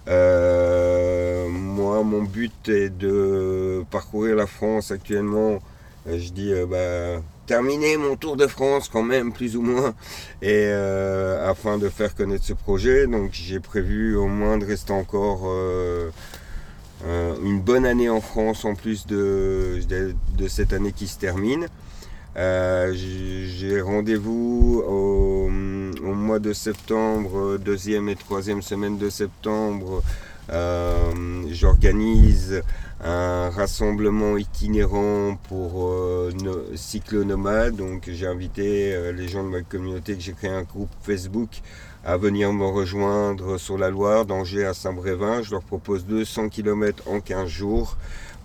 [0.08, 5.60] euh, moi, mon but est de parcourir la France actuellement.
[6.08, 9.95] Je dis, euh, bah, terminer mon tour de France quand même, plus ou moins,
[10.43, 13.07] et euh, afin de faire connaître ce projet.
[13.07, 16.12] Donc j'ai prévu au moins de rester encore euh,
[17.05, 19.79] euh, une bonne année en France en plus de,
[20.47, 21.67] cette année qui se termine.
[22.35, 30.03] j'ai rendez-vous au, au, mois de septembre, deuxième et troisième semaine de septembre.
[31.49, 32.62] J'organise
[33.01, 36.31] un rassemblement itinérant pour euh,
[36.75, 37.75] cyclonomades.
[37.75, 41.62] Donc j'ai invité euh, les gens de ma communauté que j'ai créé un groupe Facebook
[42.03, 45.41] à venir me rejoindre sur la Loire, d'Angers à Saint-Brévin.
[45.41, 47.97] Je leur propose 200 km en 15 jours.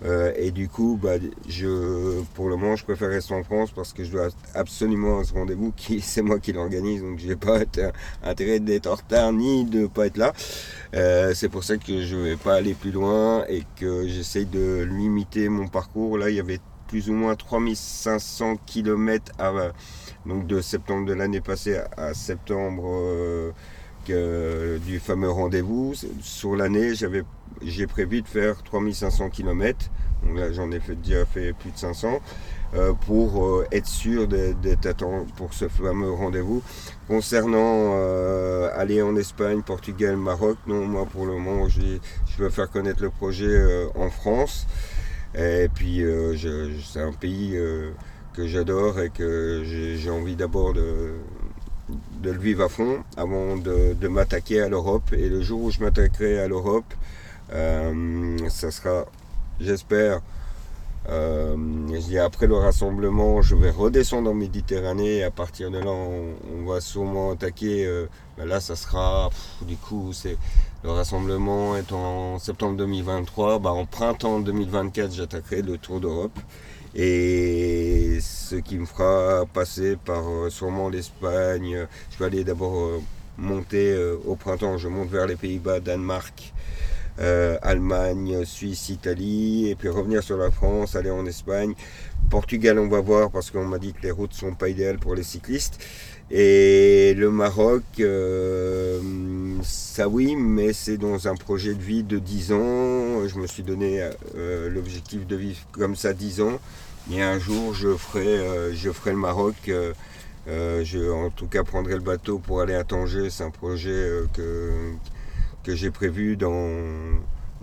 [0.04, 1.14] Euh, et du coup, bah,
[1.48, 5.24] je, pour le moment, je préfère rester en France parce que je dois absolument à
[5.24, 7.61] ce rendez-vous qui c'est moi qui l'organise, donc je n'ai pas
[8.22, 10.33] intérêt d'être en retard ni de pas être là.
[10.94, 14.83] Euh, c'est pour ça que je vais pas aller plus loin et que j'essaye de
[14.83, 16.18] limiter mon parcours.
[16.18, 19.72] Là, il y avait plus ou moins 3500 km à,
[20.26, 23.52] donc de septembre de l'année passée à septembre euh,
[24.06, 25.94] du fameux rendez-vous.
[26.20, 26.92] Sur l'année,
[27.62, 29.90] j'ai prévu de faire 3500 km.
[30.24, 32.20] Donc là, j'en ai fait, déjà fait plus de 500
[32.74, 36.62] euh, pour euh, être sûr d'être à temps pour ce fameux rendez-vous.
[37.08, 41.98] Concernant euh, aller en Espagne, Portugal, Maroc, non, moi pour le moment, je
[42.38, 44.66] veux faire connaître le projet en France.
[45.36, 46.02] Et puis,
[46.84, 47.58] c'est un pays
[48.32, 51.14] que j'adore et que j'ai envie d'abord de,
[51.88, 55.12] de le vivre à fond avant de, m'attaquer à l'Europe.
[55.12, 56.92] Et le jour où je m'attaquerai à l'Europe,
[57.53, 59.05] euh, ça sera,
[59.61, 60.20] j'espère,
[61.11, 61.57] euh,
[62.25, 66.81] après le rassemblement, je vais redescendre en Méditerranée et à partir de là, on, va
[66.81, 67.85] sûrement attaquer.
[67.87, 68.07] Euh,
[68.38, 69.31] ben là, ça sera,
[69.62, 70.38] du coup, c'est
[70.83, 73.59] le rassemblement est en septembre 2023.
[73.59, 76.38] Bah, en printemps 2024, j'attaquerai le Tour d'Europe.
[76.94, 81.87] Et ce qui me fera passer par sûrement l'Espagne.
[82.11, 83.00] Je vais aller d'abord
[83.37, 86.52] monter au printemps, je monte vers les Pays-Bas, Danemark,
[87.20, 91.74] euh, Allemagne, Suisse, Italie, et puis revenir sur la France, aller en Espagne.
[92.28, 95.14] Portugal, on va voir parce qu'on m'a dit que les routes sont pas idéales pour
[95.14, 95.78] les cyclistes.
[96.30, 98.98] Et le Maroc, euh,
[99.62, 103.28] ça oui, mais c'est dans un projet de vie de 10 ans.
[103.28, 106.59] Je me suis donné euh, l'objectif de vivre comme ça 10 ans.
[107.12, 109.56] Et un jour, je ferai, je ferai le Maroc.
[110.46, 113.30] je, en tout cas, prendrai le bateau pour aller à Tanger.
[113.30, 114.92] C'est un projet que,
[115.62, 116.70] que j'ai prévu dans,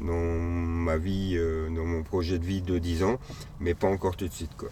[0.02, 3.20] dans ma vie, euh, dans mon projet de vie de 10 ans,
[3.60, 4.56] mais pas encore tout de suite.
[4.58, 4.70] Quoi.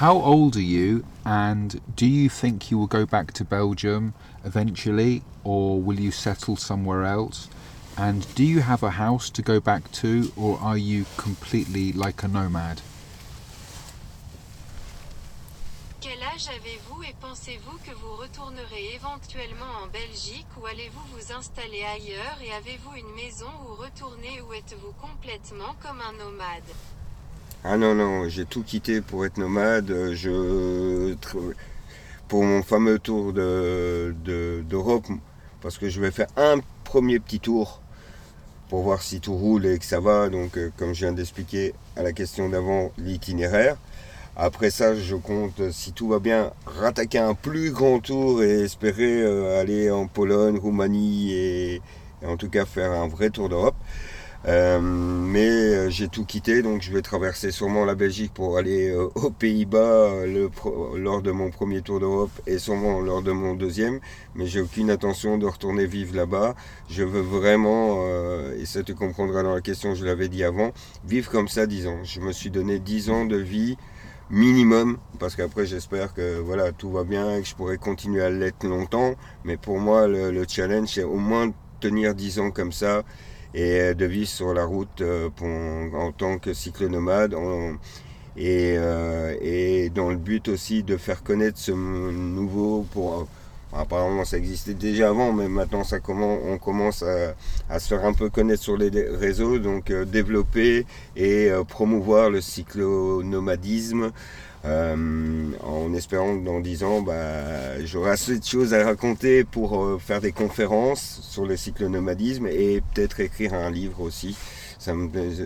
[0.00, 4.12] How old are you, and do you think you will go back to Belgium
[4.44, 7.48] eventually, or will you settle somewhere else?
[7.96, 12.24] And do you have a house to go back to, or are you completely like
[12.24, 12.80] a nomad?
[16.00, 21.82] Quel âge avez-vous et pensez-vous que vous retournerez éventuellement en Belgique ou allez-vous vous installer
[21.84, 26.64] ailleurs et avez-vous une maison où retourner ou êtes-vous complètement comme un nomade?
[27.62, 30.12] Ah non, non, j'ai tout quitté pour être nomade.
[30.12, 31.14] Je,
[32.28, 35.16] pour mon fameux tour d'Europe, de,
[35.62, 37.80] parce que je vais faire un premier petit tour
[38.74, 40.28] pour voir si tout roule et que ça va.
[40.28, 43.76] Donc, euh, comme je viens d'expliquer à la question d'avant, l'itinéraire.
[44.34, 49.22] Après ça, je compte, si tout va bien, rattaquer un plus grand tour et espérer
[49.22, 51.82] euh, aller en Pologne, Roumanie et,
[52.26, 53.76] en tout cas faire un vrai tour d'Europe.
[54.46, 58.94] Euh, mais euh, j'ai tout quitté, donc je vais traverser sûrement la Belgique pour aller
[59.14, 60.26] aux Pays-Bas
[60.96, 64.00] lors de mon premier tour d'Europe et sûrement lors de mon deuxième.
[64.34, 66.54] Mais j'ai aucune intention de retourner vivre là-bas.
[66.90, 68.04] Je veux vraiment,
[68.58, 70.72] et ça tu comprendras dans la question, je l'avais dit avant,
[71.06, 72.04] vivre comme ça 10 ans.
[72.04, 73.76] Je me suis donné 10 ans de vie
[74.30, 78.30] minimum, parce qu'après j'espère que voilà tout va bien et que je pourrai continuer à
[78.30, 79.14] l'être longtemps.
[79.44, 83.02] Mais pour moi, le, challenge, c'est au moins tenir 10 ans comme ça
[83.54, 85.28] et de vivre sur la route euh,
[85.94, 87.34] en tant que cyclonomade.
[88.36, 88.76] et,
[89.40, 93.28] et, dans le but aussi de faire connaître ce nouveau pour
[93.72, 97.04] apparemment ça existait déjà avant mais maintenant ça commence, on commence
[97.70, 100.84] à, se faire un peu connaître sur les réseaux donc développer
[101.16, 104.10] et promouvoir le cyclonomadisme
[104.64, 109.78] euh, en espérant que dans 10 ans, bah, j'aurai assez de choses à raconter pour
[109.78, 114.36] euh, faire des conférences sur le cyclonomadisme et peut-être écrire un livre aussi.
[114.78, 114.92] Ça,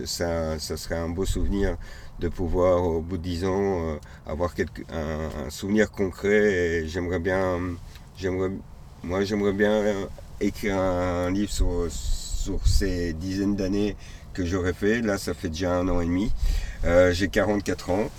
[0.05, 1.75] ça, ça, serait un beau souvenir
[2.19, 4.53] de pouvoir, au bout de 10 ans, euh, avoir
[4.91, 6.53] un, souvenir concret.
[6.53, 7.59] Et j'aimerais bien,
[9.03, 9.83] moi, j'aimerais bien
[10.39, 13.97] écrire un, livre sur, sur ces dizaines d'années
[14.33, 15.01] que j'aurais fait.
[15.01, 16.31] Là, ça fait déjà un an et demi.
[17.11, 18.09] J'ai 44 ans.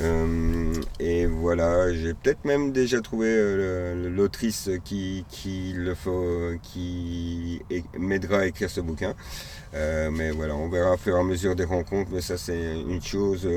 [0.00, 7.60] Euh, et voilà, j'ai peut-être même déjà trouvé euh, l'autrice qui, qui, le faut, qui
[7.98, 9.14] m'aidera à écrire ce bouquin.
[9.74, 12.80] Euh, mais voilà, on verra au fur et à mesure des rencontres, mais ça c'est
[12.80, 13.48] une chose.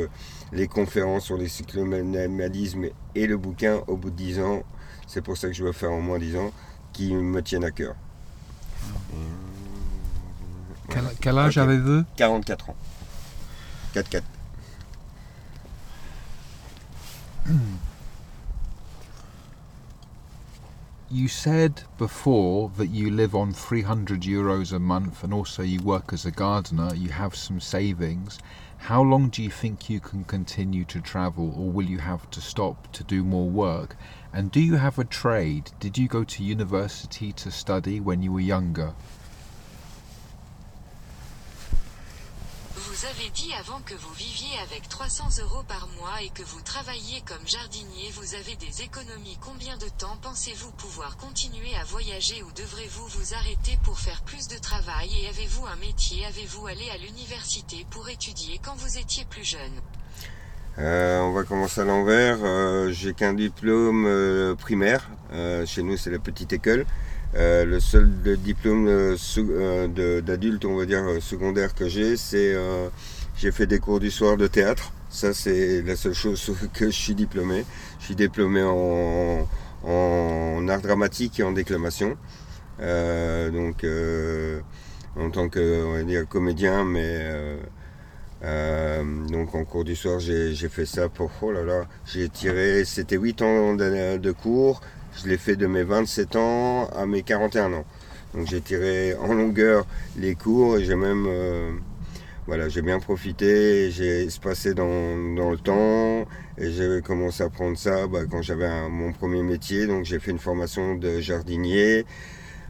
[0.51, 4.63] les conférences sur les cycloménalismes et le bouquin au bout de 10 ans,
[5.08, 6.51] c'est pour ça que je veux faire au moins 10 ans,
[6.91, 7.95] qui me tiennent à cœur.
[11.21, 12.04] Quel, âge avez-vous?
[12.17, 12.75] 44 ans.
[13.95, 14.21] 4-4.
[21.10, 26.13] you said before that you live on 300 euros a month and also you work
[26.13, 28.39] as a gardener, you have some savings.
[28.77, 32.41] How long do you think you can continue to travel or will you have to
[32.41, 33.95] stop to do more work?
[34.32, 35.71] And do you have a trade?
[35.80, 38.93] Did you go to university to study when you were younger?
[43.02, 46.62] Vous avez dit avant que vous viviez avec 300 euros par mois et que vous
[46.62, 49.40] travailliez comme jardinier, vous avez des économies.
[49.42, 54.48] Combien de temps pensez-vous pouvoir continuer à voyager ou devrez-vous vous arrêter pour faire plus
[54.50, 55.10] de travail?
[55.20, 56.28] Et avez-vous un métier?
[56.28, 59.82] Avez-vous allé à l'université pour étudier quand vous étiez plus jeune?
[60.78, 62.38] Euh, on va commencer à l'envers.
[62.44, 65.10] Euh, j'ai qu'un diplôme euh, primaire.
[65.66, 66.86] chez nous, c'est la petite école.
[67.36, 72.56] Euh, le seul diplôme euh, euh, d'adulte, on va dire secondaire que j'ai, c'est
[73.38, 74.91] j'ai fait des cours du soir de théâtre.
[75.10, 77.65] Ça, c'est la seule chose que je suis diplômé.
[78.00, 79.48] Je suis diplômé en,
[80.67, 82.17] art dramatique et en déclamation.
[82.80, 83.86] donc,
[85.15, 87.26] en tant que on va dire, comédien, mais
[89.30, 91.32] donc en cours du soir, j'ai fait ça pour.
[91.41, 92.84] Oh là là, j'ai tiré.
[92.86, 94.82] C'était 8 ans de cours.
[95.13, 97.86] Je l'ai fait de mes 27 ans à mes 41 ans.
[98.34, 99.86] Donc j'ai tiré en longueur
[100.17, 101.71] les cours et j'ai même euh,
[102.47, 106.26] voilà, j'ai bien profité, j'ai espacé dans, dans le temps
[106.58, 109.86] et j'ai commencé à prendre ça bah, quand j'avais mon premier métier.
[109.86, 112.06] Donc j'ai fait une formation de jardinier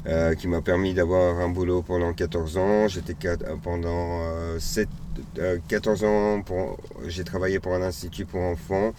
[0.08, 2.88] euh, qui m'a permis d'avoir un boulot pendant 14 ans.
[2.88, 3.16] J'étais
[3.62, 4.20] pendant
[4.58, 4.90] 7,
[5.38, 6.44] euh, 14 ans,
[7.08, 8.94] j'ai travaillé pour un institut pour enfants.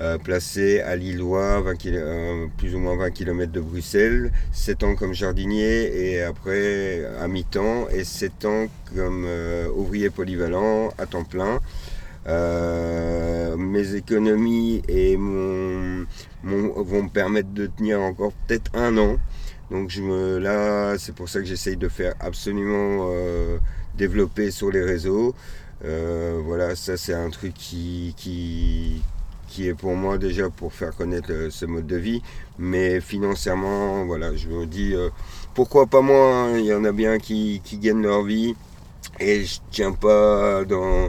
[0.00, 5.14] Euh, placé à Lillois, euh, plus ou moins 20 km de Bruxelles, 7 ans comme
[5.14, 11.60] jardinier et après à mi-temps et 7 ans comme euh, ouvrier polyvalent à temps plein.
[13.56, 16.06] mes économies et mon,
[16.42, 19.18] vont me permettre de tenir encore peut-être un an.
[19.70, 23.08] Donc je me, là, c'est pour ça que j'essaye de faire absolument
[23.96, 25.36] développer sur les réseaux.
[25.82, 29.02] voilà, ça c'est un truc qui, qui,
[29.54, 32.22] qui est pour moi déjà pour faire connaître euh, ce mode de vie.
[32.58, 35.10] Mais financièrement, voilà, je me dis, euh,
[35.54, 38.56] pourquoi pas moi hein, Il y en a bien qui, gagnent leur vie.
[39.20, 41.08] Et je tiens pas dans...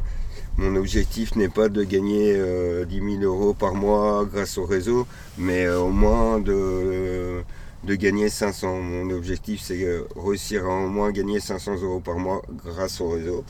[0.57, 5.05] Mon objectif n'est pas de gagner 10 euh, 000 euros par mois grâce au réseau,
[5.37, 7.41] mais au moins de,
[7.83, 8.79] de gagner 500.
[8.79, 13.43] Mon objectif, c'est réussir à au moins gagner 500 euros par mois grâce au réseau.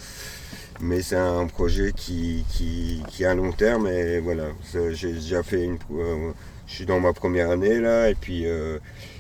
[0.82, 4.46] Mais c'est un projet qui, qui, qui est à long terme et voilà,
[4.92, 5.78] j'ai déjà fait une.
[5.92, 6.32] Euh,
[6.68, 8.80] je suis dans ma première année là et puis euh,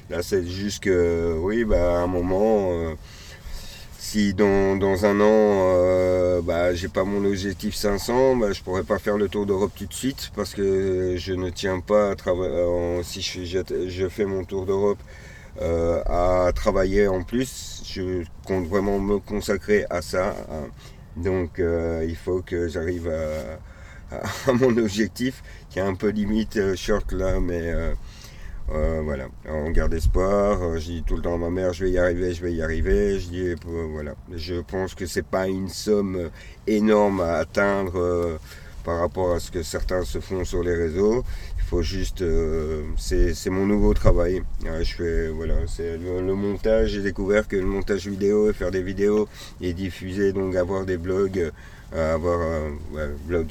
[0.10, 2.96] là c'est juste que oui bah à un moment euh,
[4.00, 8.98] si dans, dans, un an bah j'ai pas mon objectif 500 bah je pourrais pas
[8.98, 13.04] faire le tour d'Europe tout de suite parce que je ne tiens pas à travailler
[13.04, 15.00] si je, je, fais mon tour d'Europe
[15.62, 20.36] à travailler en plus je compte vraiment me consacrer à ça
[21.15, 23.10] donc euh, il faut que j'arrive
[24.12, 27.73] à, mon objectif, qui est un peu limite euh, short là, mais
[28.69, 30.78] euh, voilà, on garde espoir.
[30.78, 32.62] Je dis tout le temps à ma mère, je vais y arriver, je vais y
[32.62, 33.20] arriver.
[33.20, 36.30] Je dis, voilà, je pense que c'est pas une somme
[36.68, 38.39] énorme à atteindre
[38.84, 41.24] par rapport à ce que certains se font sur les réseaux.
[41.70, 42.24] Faut juste,
[42.97, 44.43] c'est mon nouveau travail.
[44.63, 46.89] je fais, voilà, c'est le, montage.
[46.91, 49.28] J'ai découvert que le montage vidéo, faire des vidéos
[49.61, 51.51] et diffuser, donc avoir des blogs,
[51.91, 52.78] avoir un
[53.26, 53.47] blog,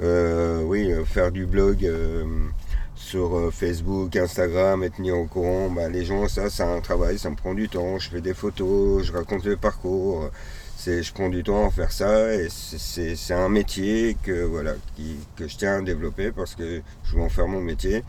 [0.00, 1.86] euh, oui, faire du blog
[2.96, 7.28] sur Facebook, Instagram, être mis au courant, bah, les gens, ça, c'est un travail, ça
[7.28, 7.98] me prend du temps.
[7.98, 10.30] Je fais des photos, je raconte le parcours.
[10.82, 14.72] C'est, je prends du temps à faire ça et c'est, un métier que, voilà,
[15.36, 18.02] que je tiens à développer parce que je veux en faire mon métier.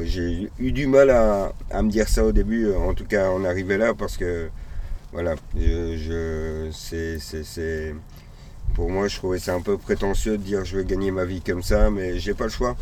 [0.00, 1.52] J'ai eu du mal à,
[1.82, 4.48] me dire ça au début, en tout cas en arriver là, parce que
[5.12, 7.94] voilà, je, c'est,
[8.74, 11.42] pour moi je trouvais ça un peu prétentieux de dire je veux gagner ma vie
[11.42, 12.74] comme ça, mais j'ai pas le choix.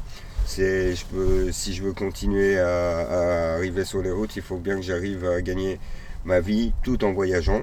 [0.46, 4.76] C'est, je peux, si je veux continuer à, arriver sur les routes, il faut bien
[4.76, 5.80] que j'arrive à gagner
[6.24, 7.62] ma vie tout en voyageant.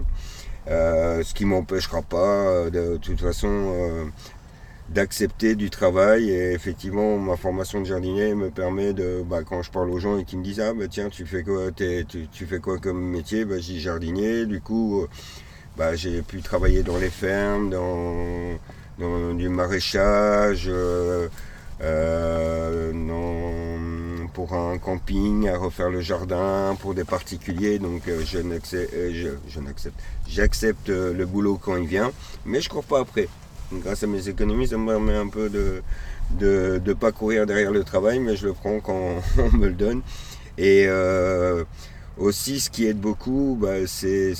[0.69, 4.05] Euh, ce qui m'empêchera pas euh, de, toute façon euh,
[4.89, 6.29] d'accepter du travail.
[6.29, 10.17] Et effectivement ma formation de jardinier me permet de bah, quand je parle aux gens
[10.17, 13.45] et qu'ils me disent ah bah tiens tu fais quoi tu, fais quoi comme métier?
[13.45, 14.45] Bah, j'ai jardinier.
[14.45, 15.05] Du coup
[15.77, 20.69] bah, j'ai pu travailler dans les fermes dans, du maraîchage
[21.81, 27.79] non, pour un camping, à refaire le jardin, pour des particuliers.
[27.79, 32.11] Donc euh, euh, je, n'accepte, j'accepte le boulot quand il vient,
[32.45, 33.27] mais je cours pas après.
[33.71, 35.81] grâce à mes économies, ça me permet un peu de
[36.39, 39.73] de ne pas courir derrière le travail, mais je le prends quand on me le
[39.73, 40.01] donne.
[40.57, 40.87] Et
[42.17, 44.33] aussi, ce qui aide beaucoup, bah, c'est,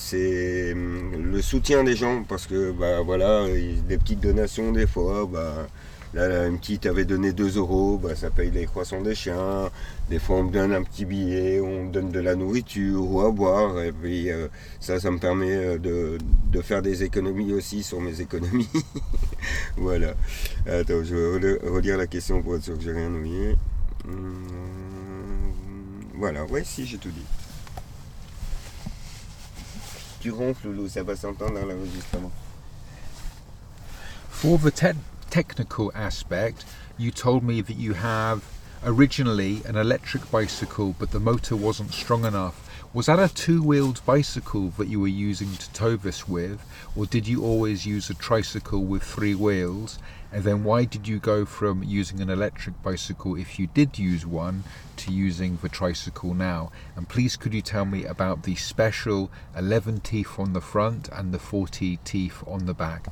[0.74, 3.46] hum, le soutien des gens, parce que bah, voilà,
[3.88, 5.68] des petites donations des fois, bah,
[6.14, 9.72] Là, une petite avait donné 2 euros, bah, ça paye les croissants des chiens.
[10.10, 13.22] Des fois, on me donne un petit billet, on me donne de la nourriture ou
[13.22, 13.82] à boire.
[13.82, 14.48] Et puis, euh,
[14.80, 18.70] ça, ça me permet euh, de, faire des économies aussi sur mes économies.
[19.78, 20.14] voilà.
[20.68, 23.56] Attends, je vais relire la question pour être sûr que j'ai rien oublié.
[24.08, 24.44] Hum,
[26.14, 27.26] voilà, ouais, si, j'ai tout dit.
[30.20, 32.32] Tu ronfles, Loulou, ça va s'entendre dans l'enregistrement.
[34.42, 34.72] Pour the
[35.34, 36.64] technical aspect,
[36.96, 38.44] you told me that you have
[38.86, 42.70] originally an electric bicycle, but the motor wasn't strong enough.
[42.94, 46.64] Was that a two wheeled bicycle that you were using to tow this with,
[46.96, 49.98] or did you always use a tricycle with three wheels?
[50.32, 54.28] And then why did you go from using an electric bicycle, if you did use
[54.28, 54.64] one,
[54.98, 56.72] to using the tricycle now?
[56.96, 61.34] And please could you tell me about the special 11 teeth on the front and
[61.34, 63.08] the 40 teeth on the back?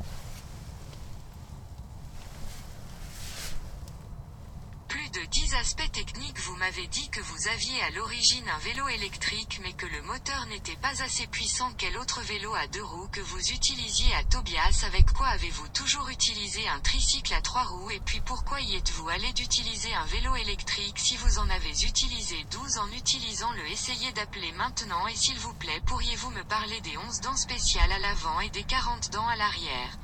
[5.62, 9.86] Aspect technique vous m'avez dit que vous aviez à l'origine un vélo électrique mais que
[9.86, 11.70] le moteur n'était pas assez puissant.
[11.78, 14.86] Quel autre vélo à deux roues que vous utilisiez à Tobias?
[14.88, 17.91] Avec quoi avez-vous toujours utilisé un tricycle à trois roues?
[17.91, 22.38] Et puis pourquoi y êtes-vous allé d'utiliser un vélo électrique si vous en avez utilisé
[22.51, 23.68] 12 en utilisant le?
[23.72, 27.99] Essayez d'appeler maintenant et s'il vous plaît pourriez-vous me parler des 11 dents spéciales à
[27.99, 29.97] l'avant et des 40 dents à l'arrière?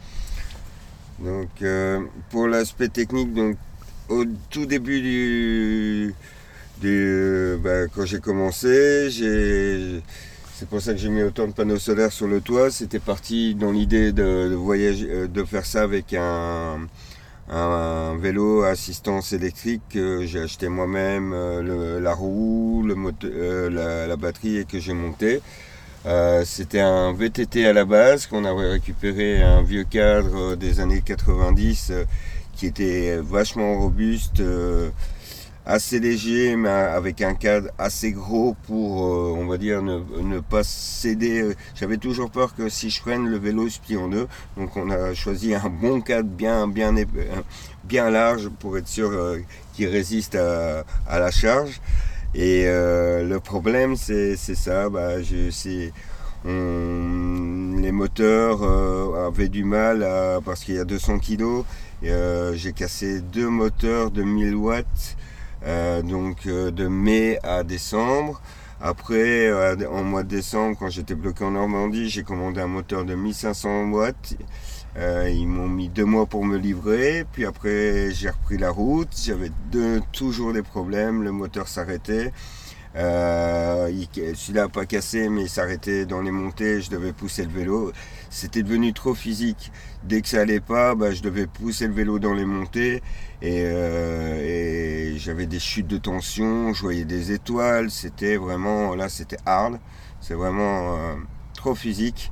[1.19, 3.57] Donc euh, pour l'aspect technique donc
[4.09, 6.13] au tout début
[6.81, 9.09] du, bah, quand j'ai commencé,
[10.59, 12.71] c'est pour ça que j'ai mis autant de panneaux solaires sur le toit.
[12.71, 16.87] C'était parti dans l'idée de, voyager, euh, de faire ça avec un,
[18.19, 22.83] vélo à assistance électrique que j'ai acheté moi-même, euh, la roue,
[23.23, 25.41] euh, la, batterie et que j'ai monté.
[26.43, 31.91] C'était un VTT à la base qu'on avait récupéré un vieux cadre des années 90
[32.57, 34.89] qui était vachement robuste, euh,
[35.65, 40.63] assez léger, mais avec un cadre assez gros pour, euh, on va dire, ne, pas
[40.63, 41.55] céder.
[41.75, 44.27] J'avais toujours peur que si je freine, le vélo se plie en deux.
[44.57, 46.95] Donc on a choisi un bon cadre bien, bien,
[47.83, 49.37] bien large pour être sûr euh,
[49.73, 50.83] qu'il résiste à,
[51.19, 51.79] la charge.
[52.33, 54.89] Et le problème, c'est ça.
[54.89, 55.17] Bah,
[56.45, 58.63] les moteurs
[59.27, 60.05] avaient du mal
[60.45, 61.63] parce qu'il y a 200 kg
[62.03, 65.17] euh, j'ai cassé deux moteurs de 1000 watts,
[65.65, 68.41] euh, donc euh, de mai à décembre.
[68.79, 69.51] Après,
[69.87, 73.89] en mois de décembre, quand j'étais bloqué en Normandie, j'ai commandé un moteur de 1500
[73.89, 74.35] watts.
[74.95, 77.25] ils m'ont mis deux mois pour me livrer.
[77.31, 79.09] Puis après, j'ai repris la route.
[79.19, 79.49] J'avais
[80.11, 81.23] toujours des problèmes.
[81.23, 82.31] Le moteur s'arrêtait.
[82.93, 86.79] Celui-là n'a pas cassé, mais il s'arrêtait dans les montées.
[86.79, 87.91] Je devais pousser le vélo.
[88.29, 89.71] C'était devenu trop physique.
[90.03, 93.01] Dès que ça allait pas, bah, je devais pousser le vélo dans les montées.
[93.41, 96.73] Et, euh, j'avais des chutes de tension.
[96.73, 97.89] Je voyais des étoiles.
[97.91, 99.79] C'était vraiment, là, c'était hard.
[100.21, 101.15] C'est vraiment euh,
[101.55, 102.31] trop physique.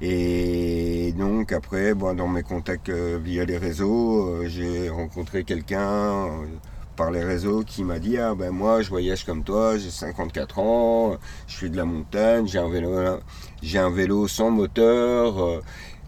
[0.00, 6.28] Et donc après, bon, dans mes contacts euh, via les réseaux, j'ai rencontré quelqu'un
[6.96, 10.58] par les réseaux qui m'a dit ah ben moi je voyage comme toi, j'ai 54
[10.58, 12.90] ans, je fais de la montagne, j'ai un vélo
[13.62, 15.60] j'ai un vélo sans moteur, euh,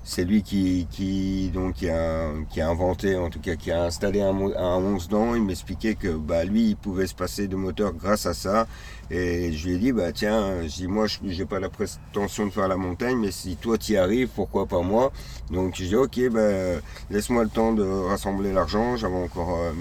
[0.05, 4.35] c'est lui qui, qui, donc, qui, a, inventé, en tout cas qui a installé un,
[4.35, 5.35] un 11 dents.
[5.35, 8.67] Il m'expliquait que bah, lui, il pouvait se passer de moteur grâce à ça.
[9.11, 12.51] Et je lui ai dit, bah, tiens, je moi, je n'ai pas la prétention de
[12.51, 15.11] faire la montagne, mais si toi tu y arrives, pourquoi pas moi?
[15.51, 16.81] Donc je dis, ok, bah,
[17.11, 18.97] laisse-moi le temps de rassembler l'argent.
[18.97, 19.59] J'avais encore...
[19.59, 19.73] Euh,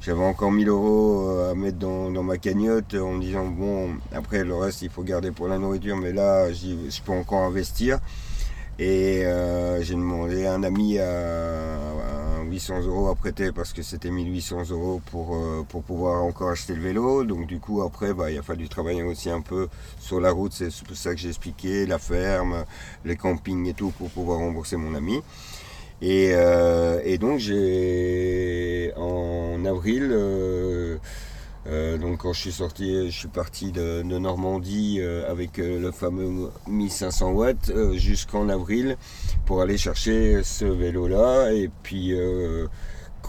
[0.00, 3.90] j'avais encore 1000 euros euh, à mettre dans, dans, ma cagnotte en me disant bon
[4.12, 7.98] après le reste il faut garder pour la nourriture mais là je peux encore investir
[8.80, 11.76] et euh, j'ai demandé à un ami à,
[12.50, 16.74] 800 euros à prêter parce que c'était 1800 euros pour, euh, pour pouvoir encore acheter
[16.74, 17.24] le vélo.
[17.24, 20.52] Donc du coup après bah, il a fallu travailler aussi un peu sur la route,
[20.54, 22.64] c'est tout ça que j'ai expliqué, la ferme,
[23.04, 25.22] les campings et tout pour pouvoir rembourser mon ami.
[26.02, 30.12] Et, euh, et donc j'ai en avril
[31.66, 35.92] euh, donc quand je suis sorti, je suis parti de, Normandie euh, avec euh, le
[35.92, 38.96] fameux 1500 watts jusqu'en avril
[39.46, 41.52] pour aller chercher ce vélo-là.
[41.52, 42.14] Et puis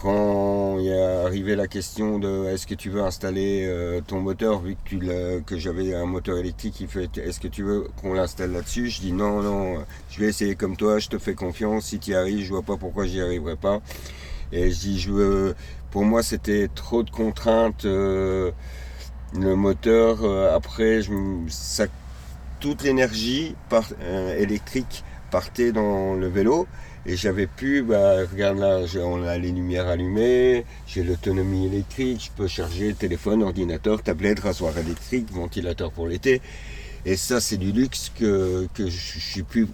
[0.02, 3.70] quand il est arrivé la question de est-ce que tu veux installer
[4.08, 6.88] ton moteur vu que, que j'avais un moteur électrique il
[7.22, 8.88] est-ce que tu veux qu'on l'installe là-dessus?
[8.88, 12.10] Je dis non non je vais essayer comme toi je te fais confiance si tu
[12.10, 13.80] y arrives je vois pas pourquoi j'y arriverai pas
[14.50, 15.54] et je dis je veux
[15.92, 17.84] pour moi, c'était trop de contraintes.
[17.84, 18.50] Euh,
[19.38, 21.00] le moteur, euh, après,
[21.48, 21.84] ça,
[22.58, 23.54] toute l'énergie
[24.00, 26.68] euh, électrique partait dans le vélo.
[27.04, 32.30] Et j'avais pu, bah, regarde là, on a les lumières allumées, j'ai l'autonomie électrique, je
[32.30, 36.40] peux charger téléphone, ordinateur, tablette, rasoir électrique, ventilateur pour l'été.
[37.04, 39.66] Et ça, c'est du luxe que, que je suis plus,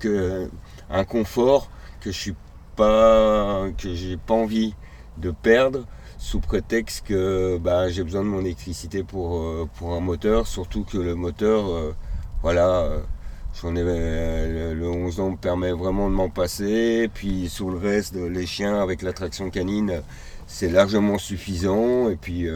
[0.00, 0.48] que
[0.88, 2.34] un confort que je suis
[2.76, 4.74] pas, que j'ai pas envie
[5.18, 5.86] de perdre
[6.16, 10.84] sous prétexte que bah, j'ai besoin de mon électricité pour, euh, pour un moteur, surtout
[10.84, 11.94] que le moteur, euh,
[12.42, 13.00] voilà, euh,
[13.76, 18.46] ai, le, 11 ans me permet vraiment de m'en passer, puis sur le reste, les
[18.46, 20.02] chiens avec la traction canine,
[20.46, 22.46] c'est largement suffisant, et puis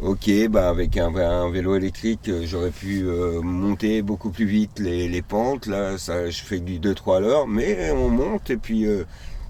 [0.00, 1.10] ok, bah, avec un,
[1.50, 3.04] vélo électrique, j'aurais pu
[3.42, 7.46] monter beaucoup plus vite les, les, pentes, là ça, je fais du 2-3 à l'heure,
[7.46, 8.86] mais on monte, et puis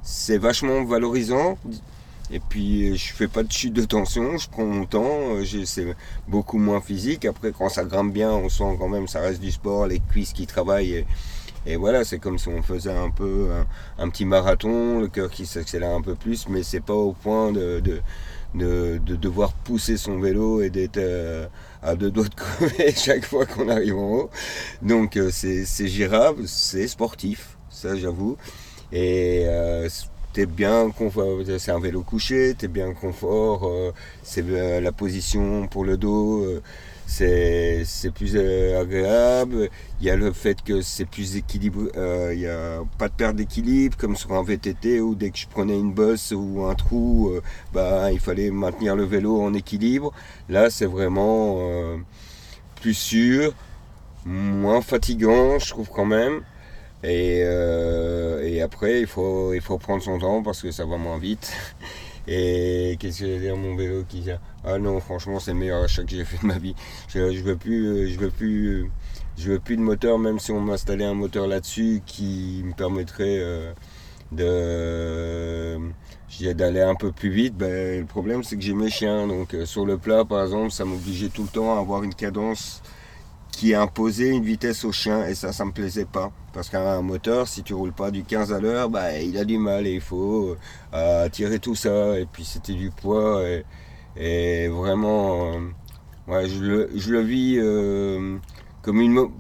[0.03, 1.59] c'est vachement valorisant,
[2.31, 5.87] et puis je fais pas de chute de tension, je prends mon temps, euh, c'est
[6.27, 7.25] beaucoup moins physique.
[7.27, 10.33] Après quand ça grimpe bien, on sent quand même ça reste du sport, les cuisses
[10.33, 11.05] qui travaillent.
[11.67, 13.49] Et, voilà, c'est comme si on faisait un peu
[13.99, 17.53] un, petit marathon, le cœur qui s'accélère un peu plus, mais c'est pas au point
[17.53, 17.81] de,
[18.55, 21.47] de, devoir pousser son vélo et d'être euh,
[21.83, 24.31] à deux doigts de crever chaque fois qu'on arrive en haut.
[24.83, 28.37] Donc euh, c'est gérable, c'est sportif, ça j'avoue.
[28.93, 29.47] Et
[30.35, 33.93] t'es bien confort, c'est un vélo couché, t'es bien confort, euh,
[34.25, 36.61] c'est euh, la position pour le dos, euh,
[37.07, 39.71] c'est, plus agréable.
[40.01, 41.89] Il y a le fait que c'est plus équilibré,
[42.33, 45.47] il n'y a pas de perte d'équilibre comme sur un VTT où dès que je
[45.47, 47.33] prenais une bosse ou un trou,
[47.73, 50.13] bah, il fallait maintenir le vélo en équilibre.
[50.49, 51.61] Là, c'est vraiment
[52.81, 53.55] plus sûr,
[54.27, 56.43] moins fatigant, je trouve quand même.
[57.05, 61.19] Euh, et, après, il faut, il faut prendre son temps parce que ça va moins
[61.19, 61.53] vite.
[62.27, 64.31] Et qu'est-ce que je dire, mon vélo qui dit
[64.65, 66.75] Ah non, franchement, c'est le meilleur achat que j'ai fait de ma vie.
[67.09, 68.31] Je, je veux plus, je veux
[69.37, 73.73] veux plus de moteur, même si on m'installait un moteur là-dessus qui me permettrait euh,
[76.55, 77.55] d'aller un peu plus vite.
[77.55, 79.27] Ben, le problème, c'est que j'ai mes chiens.
[79.27, 82.15] Donc, euh, sur le plat, par exemple, ça m'obligeait tout le temps à avoir une
[82.15, 82.83] cadence
[83.65, 86.31] qui imposait une vitesse au chien et ça, ça me plaisait pas.
[86.53, 89.57] Parce qu'un moteur, si tu roules pas du 15 à l'heure, bah, il a du
[89.57, 90.55] mal et il faut
[90.93, 92.19] euh, tirer tout ça.
[92.19, 93.43] Et puis c'était du poids
[94.19, 95.61] et, vraiment, euh,
[96.29, 98.37] ouais, je, le, je le vis euh,
[98.83, 99.31] comme une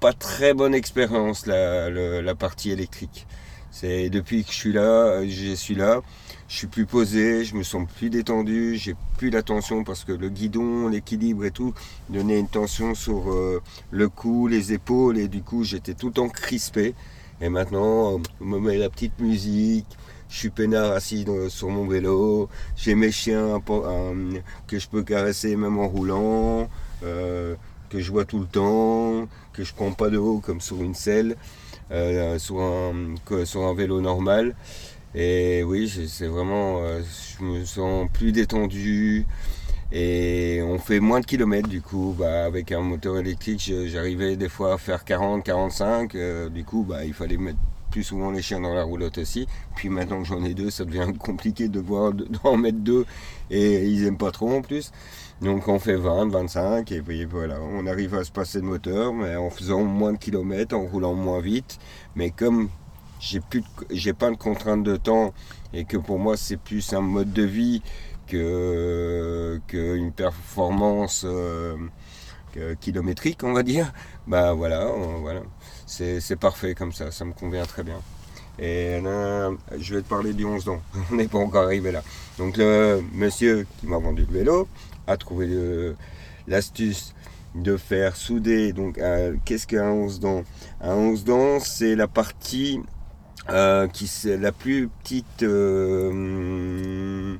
[0.00, 3.28] pas très bonne expérience la, la partie électrique.
[3.70, 6.02] C'est depuis que je suis là, je suis là
[6.48, 10.12] je suis plus posé, je me sens plus détendu, j'ai plus la tension parce que
[10.12, 11.74] le guidon, l'équilibre et tout
[12.08, 16.14] donnait une tension sur euh, le cou, les épaules et du coup j'étais tout le
[16.14, 16.94] temps crispé.
[17.42, 19.86] Et maintenant on me met la petite musique,
[20.30, 23.60] je suis peinard assis sur mon vélo, j'ai mes chiens
[24.66, 26.70] que je peux caresser même en roulant,
[27.04, 27.56] euh,
[27.90, 30.94] que je vois tout le temps, que je prends pas de haut comme sur une
[30.94, 31.36] selle,
[31.90, 34.56] euh, sur un vélo normal.
[35.14, 37.00] Et oui, c'est vraiment, euh,
[37.38, 39.26] je me sens plus détendu
[39.90, 42.14] et on fait moins de kilomètres du coup.
[42.18, 46.14] Bah, avec un moteur électrique, j'arrivais des fois à faire 40, 45.
[46.14, 47.58] Euh, du coup, bah, il fallait mettre
[47.90, 49.46] plus souvent les chiens dans la roulotte aussi.
[49.76, 53.06] Puis maintenant que j'en ai deux, ça devient compliqué de voir d'en mettre deux
[53.50, 54.92] et ils aiment pas trop en plus.
[55.40, 59.14] Donc on fait 20, 25 et puis voilà, on arrive à se passer de moteur,
[59.14, 61.78] mais en faisant moins de kilomètres, en roulant moins vite.
[62.14, 62.68] Mais comme
[63.20, 65.32] j'ai plus, j'ai pas de contrainte de temps
[65.72, 67.82] et que pour moi c'est plus un mode de vie
[68.26, 71.76] que qu'une performance euh,
[72.80, 73.92] kilométrique, on va dire.
[74.26, 74.90] Bah voilà,
[75.20, 75.42] voilà,
[75.86, 78.00] c'est parfait comme ça, ça me convient très bien.
[78.58, 80.82] Et là, je vais te parler du 11 ans.
[81.12, 82.02] On n'est pas encore arrivé là.
[82.38, 84.68] Donc le monsieur qui m'a vendu le vélo
[85.06, 85.48] a trouvé
[86.48, 87.14] l'astuce
[87.54, 88.72] de faire souder.
[88.72, 89.00] Donc
[89.44, 90.42] qu'est-ce qu'un 11 dents?
[90.80, 92.80] Un 11 dents, c'est la partie
[93.50, 95.42] euh, qui c'est la plus petite.
[95.42, 97.36] Euh,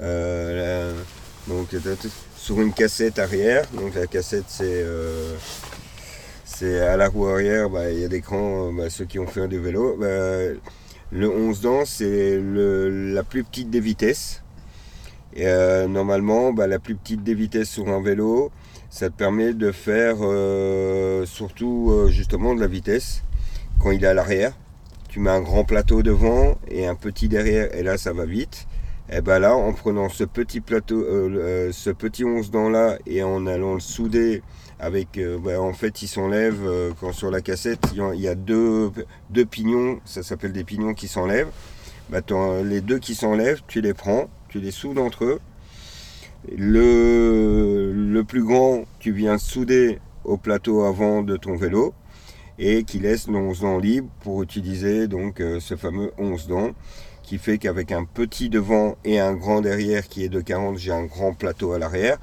[0.00, 0.92] euh,
[1.48, 1.68] donc
[2.36, 3.64] sur une cassette arrière.
[3.72, 4.44] Donc la cassette
[6.44, 9.26] c'est à la roue arrière, bah, il y a des crans, bah, ceux qui ont
[9.26, 9.96] fait du vélo.
[9.98, 10.06] Bah,
[11.12, 14.42] le 11 dents, c'est la plus petite des vitesses.
[15.34, 18.50] Et, euh, normalement, la plus petite des vitesses sur un vélo,
[18.90, 23.22] ça te permet de faire euh, surtout euh, justement de la vitesse
[23.78, 24.54] quand il est à l'arrière.
[25.16, 28.66] Tu mets un grand plateau devant et un petit derrière, et là ça va vite.
[29.10, 31.06] Et ben là, en prenant ce petit plateau,
[31.72, 34.42] ce petit 11 dents là et en allant le souder
[34.78, 38.34] avec euh, bah, en fait il s'enlève euh, quand sur la cassette il y a
[38.34, 38.90] deux,
[39.30, 41.48] deux pignons ça s'appelle des pignons qui s'enlèvent.
[42.10, 42.20] Bah,
[42.62, 45.40] les deux qui s'enlèvent tu les prends tu les soudes entre eux.
[46.54, 51.94] Le, le plus grand tu viens souder au plateau avant de ton vélo
[52.58, 56.70] et qui laisse 11 dents libre pour utiliser donc euh, ce fameux 11 dents
[57.22, 60.92] qui fait qu'avec un petit devant et un grand derrière qui est de 40 j'ai
[60.92, 62.18] un grand plateau à l'arrière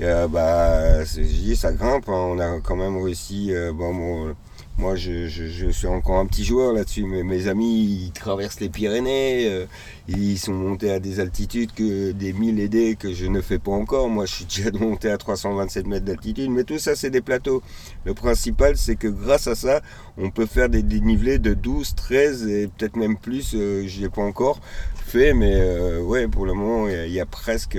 [0.00, 2.08] euh, bah, ça grimpe.
[2.08, 2.12] Hein.
[2.12, 3.48] On a quand même réussi.
[3.52, 4.34] Euh, bon,
[4.78, 9.46] moi, je, suis encore un petit joueur là-dessus, mais mes amis, ils traversent les Pyrénées,
[9.46, 9.66] euh,
[10.08, 13.58] ils sont montés à des altitudes que des 1000 et des que je ne fais
[13.58, 14.08] pas encore.
[14.08, 17.62] Moi, je suis déjà monté à 327 mètres d'altitude, mais tout ça, c'est des plateaux.
[18.04, 19.82] Le principal, c'est que grâce à ça,
[20.16, 23.52] on peut faire des dénivelés de 12, 13 et peut-être même plus.
[23.52, 24.60] je n'ai pas encore
[25.06, 27.78] fait, mais ouais, pour le moment, il y a presque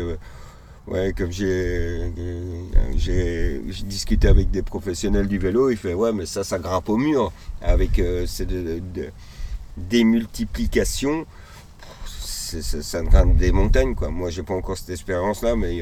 [0.85, 2.11] Ouais, comme j'ai,
[2.97, 6.97] j'ai, discuté avec des professionnels du vélo, il fait ouais, mais ça, ça grimpe au
[6.97, 7.31] mur
[7.61, 8.81] avec euh, ces de,
[9.77, 11.25] démultiplications.
[12.05, 14.09] ça grimpe des montagnes, quoi.
[14.09, 15.77] Moi, j'ai pas encore cette expérience-là, mais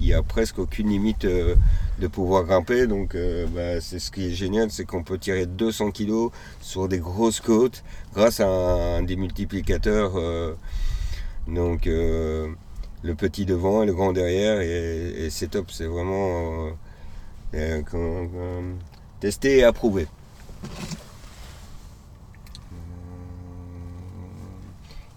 [0.00, 1.54] il y, a, presque aucune limite euh,
[1.98, 2.86] de pouvoir grimper.
[2.86, 6.30] Donc, euh, bah, c'est ce qui est génial, c'est qu'on peut tirer 200 kg
[6.62, 7.84] sur des grosses côtes
[8.14, 10.12] grâce à un, un démultiplicateur.
[11.46, 11.86] donc
[13.02, 16.68] le petit devant et le grand derrière et, c'est top, c'est vraiment
[17.54, 18.74] euh, euh,
[19.20, 20.06] testé et approuvé.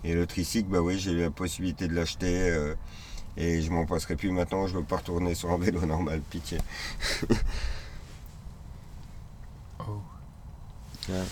[0.03, 2.73] Et le tricycle, bah oui, j'ai eu la possibilité de l'acheter euh,
[3.38, 6.57] et je m'en passerai plus maintenant, je veux pas retourner sur un vélo normal, pitié.
[9.79, 10.01] oh.
[11.09, 11.23] Ah,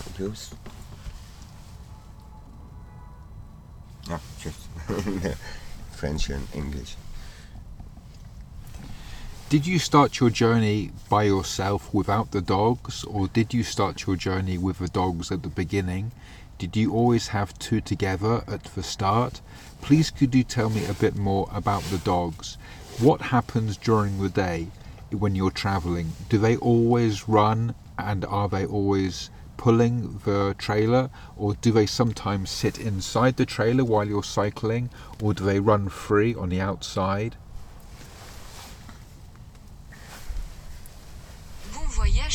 [4.10, 4.20] Ah,
[6.00, 6.96] French and English.
[9.50, 14.16] Did you start your journey by yourself without the dogs, or did you start your
[14.16, 16.12] journey with the dogs at the beginning?
[16.56, 19.42] Did you always have two together at the start?
[19.82, 22.56] Please could you tell me a bit more about the dogs?
[22.98, 24.68] What happens during the day
[25.10, 26.12] when you're traveling?
[26.30, 29.28] Do they always run and are they always
[29.60, 34.88] pulling the trailer, or do they sometimes sit inside the trailer while you're cycling,
[35.22, 37.36] or do they run free on the outside?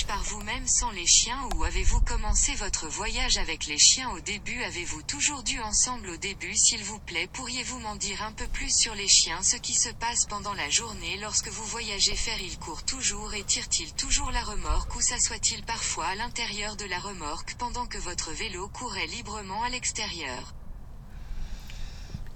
[0.03, 4.61] Par vous-même sans les chiens ou avez-vous commencé votre voyage avec les chiens au début?
[4.63, 8.75] Avez-vous toujours dû ensemble au début S'il vous plaît, pourriez-vous m'en dire un peu plus
[8.75, 12.15] sur les chiens Ce qui se passe pendant la journée lorsque vous voyagez?
[12.15, 16.85] Faire ils courent toujours et tirent-ils toujours la remorque ou s'assoient-ils parfois à l'intérieur de
[16.85, 20.53] la remorque pendant que votre vélo courait librement à l'extérieur?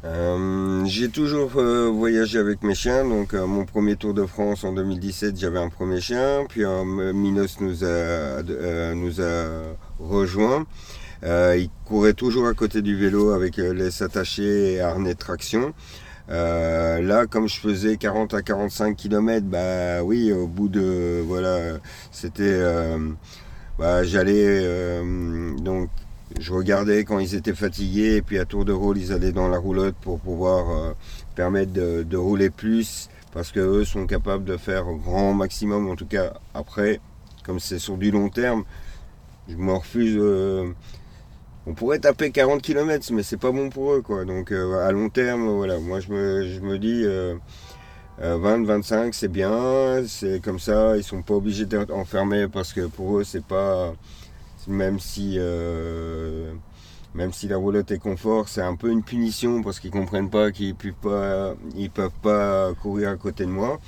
[0.05, 3.03] Euh, j'ai toujours euh, voyagé avec mes chiens.
[3.05, 6.45] Donc, euh, mon premier Tour de France en 2017, j'avais un premier chien.
[6.47, 8.41] Puis, Minos nous a,
[8.93, 10.65] nous a rejoint.
[11.23, 15.73] il courait toujours à côté du vélo avec laisse attachée et harnais de traction.
[16.29, 21.79] là, comme je faisais 40 à 45 km, bah oui, au bout de voilà,
[22.11, 22.61] c'était,
[23.77, 24.63] bah, j'allais
[25.61, 25.89] donc
[26.37, 29.47] je regardais quand ils étaient fatigués et puis à tour de rôle ils allaient dans
[29.47, 30.93] la roulotte pour pouvoir euh,
[31.35, 35.89] permettre de, rouler plus parce que eux sont capables de faire grand maximum.
[35.89, 36.99] En tout cas après
[37.43, 38.63] comme c'est sur du long terme
[39.47, 40.71] je me refuse euh,
[41.65, 44.25] on pourrait taper 40 km mais c'est pas bon pour eux quoi.
[44.25, 45.79] Donc euh, à long terme voilà.
[45.79, 47.05] Moi je me, je me dis
[48.19, 50.03] 20 25 c'est bien.
[50.07, 50.95] C'est comme ça.
[50.95, 53.93] Ils sont pas obligés d'être enfermés parce que pour eux c'est pas
[54.67, 56.53] même si euh,
[57.13, 60.51] même si la roulotte est confort, c'est un peu une punition parce qu'ils comprennent pas
[60.51, 63.79] qu'ils peuvent pas, ils peuvent pas courir à côté de moi.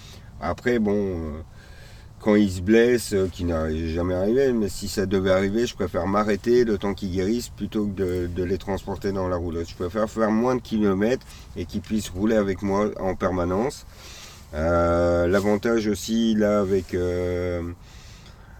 [0.41, 1.41] Après, bon, euh,
[2.19, 5.75] quand ils se blessent, euh, qui n'arrive jamais arrivé, mais si ça devait arriver, je
[5.75, 9.69] préfère m'arrêter le temps qu'ils guérissent plutôt que de, les transporter dans la roulotte.
[9.69, 13.85] Je préfère faire moins de kilomètres et qu'ils puissent rouler avec moi en permanence.
[14.53, 16.93] L'avantage aussi là avec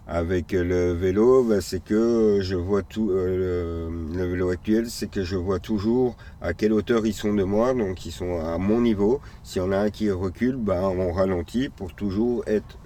[0.08, 5.24] avec le vélo, bah, c'est que je vois tout, euh, le, vélo actuel, c'est que
[5.24, 8.82] je vois toujours à quelle hauteur ils sont de moi, donc ils sont à mon
[8.82, 9.22] niveau.
[9.44, 12.78] Si on a un qui recule, bah, on ralentit pour toujours être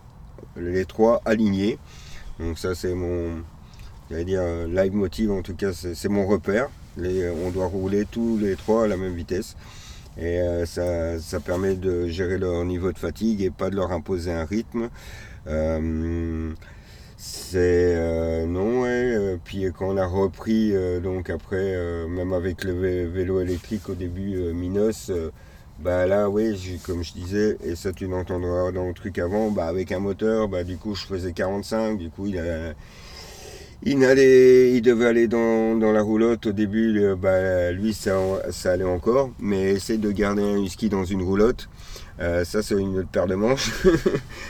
[0.57, 1.79] les trois alignés.
[2.39, 3.43] Donc ça c'est mon,
[4.09, 6.69] dire live motive en tout cas, c'est mon repère.
[6.97, 9.55] on doit rouler tous les trois à la même vitesse.
[10.17, 14.31] Et euh, ça, permet de gérer leur niveau de fatigue et pas de leur imposer
[14.31, 14.89] un rythme.
[15.47, 16.53] Euh,
[17.27, 19.15] c'est euh, non, ouais.
[19.15, 21.75] Euh, puis quand on a repris, euh, donc après,
[22.07, 22.73] même avec le
[23.07, 25.11] vélo électrique au début, Minos,
[25.79, 29.65] bah là, oui, comme je disais, et ça tu l'entendras dans le truc avant, bah
[29.65, 32.41] avec un moteur, bah du coup je faisais 45, du coup il
[33.83, 38.17] il, allait, il devait aller dans, la roulotte au début, bah, lui ça,
[38.51, 41.69] ça allait encore, mais essayer de garder un husky dans une roulotte,
[42.19, 43.69] euh, ça, c'est une autre paire de manches.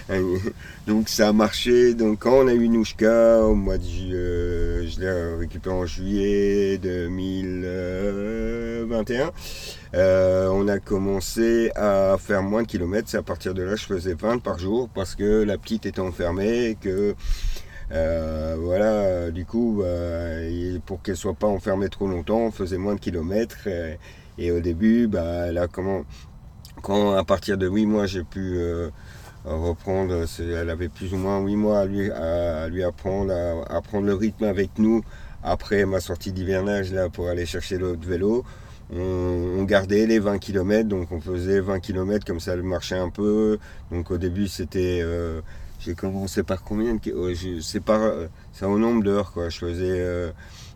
[0.88, 1.96] donc, ça a marché.
[1.96, 6.78] Donc, quand on a eu Nouchka, au mois de euh, je l'ai récupéré en juillet
[6.78, 9.32] 2021,
[9.96, 13.10] euh, on a commencé à faire moins de kilomètres.
[13.10, 16.02] C'est à partir de là, je faisais 20 par jour parce que la petite était
[16.02, 17.16] enfermée et que.
[17.90, 19.82] voilà, du coup,
[20.86, 23.68] pour qu'elle soit pas enfermée trop longtemps, on faisait moins de kilomètres.
[24.38, 26.06] Et, au début, bah, là, comment,
[26.86, 28.90] quand à partir de 8 mois j'ai pu euh,
[29.44, 33.34] reprendre, elle avait plus ou moins 8 mois à lui, à, lui apprendre,
[33.68, 35.04] à, prendre le rythme avec nous
[35.44, 38.46] après ma sortie d'hivernage là pour aller chercher l'autre vélo.
[38.96, 43.10] On, gardait les 20 km, donc on faisait 20 km comme ça, elle marchait un
[43.10, 43.58] peu.
[43.92, 45.42] Donc au début c'était, euh,
[45.80, 47.30] j'ai commencé par combien de oh,
[47.62, 48.00] C'est par,
[48.54, 49.50] c'est au nombre d'heures quoi.
[49.50, 50.32] Je faisais euh,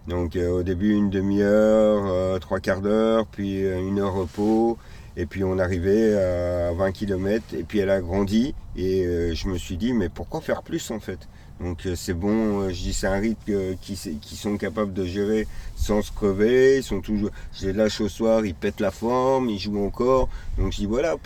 [0.07, 4.79] donc au début une demi-heure, trois quarts d'heure, puis une heure repos.
[5.19, 9.49] Et puis on arrivait à 20 km et puis elle a grandi et euh, je
[9.49, 11.19] me suis dit mais pourquoi faire plus en fait?
[11.59, 15.03] Donc euh, c'est bon, euh, je dis c'est un rythme qui, qui sont capables de
[15.03, 15.45] gérer
[15.75, 19.59] sans se crever, ils sont toujours, je lâche au soir, ils pètent la forme, ils
[19.59, 20.29] jouent encore.
[20.57, 21.17] Donc je dis voilà,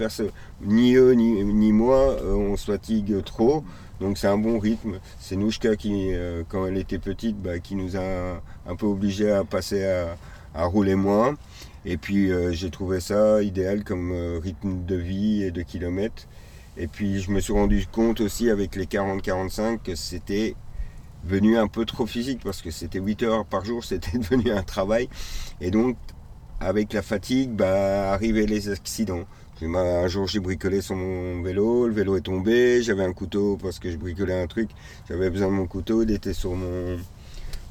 [0.63, 3.63] ni eux ni, moi on se fatigue trop.
[4.01, 4.97] Donc c'est un bon rythme.
[5.19, 6.09] C'est Nouchka qui,
[6.49, 9.85] quand elle était petite, bah, qui nous a un peu obligés à passer
[10.55, 11.35] à rouler moins.
[11.85, 16.27] Et puis euh, j'ai trouvé ça idéal comme euh, rythme de vie et de kilomètres.
[16.77, 20.55] Et puis je me suis rendu compte aussi avec les 40-45 que c'était
[21.25, 24.63] venu un peu trop physique parce que c'était 8 heures par jour, c'était devenu un
[24.63, 25.09] travail.
[25.61, 25.97] Et donc
[26.59, 29.25] avec la fatigue, bah, arrivaient les accidents.
[29.61, 33.79] Un jour j'ai bricolé sur mon vélo, le vélo est tombé, j'avais un couteau parce
[33.79, 34.69] que je bricolais un truc,
[35.07, 36.97] j'avais besoin de mon couteau, il était sur mon,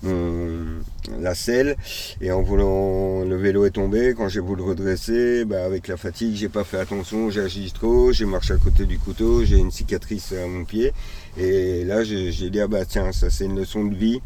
[0.03, 1.76] la selle.
[2.20, 4.14] Et en voulant le vélo est tombé.
[4.16, 7.30] Quand j'ai voulu le redresser bah, avec la fatigue j'ai pas fait attention.
[7.30, 8.12] J'ai agi trop.
[8.12, 9.44] J'ai marché à côté du couteau.
[9.44, 10.92] J'ai une cicatrice à mon pied.
[11.38, 14.20] Et là j'ai dit ah bah tiens ça c'est une leçon de vie.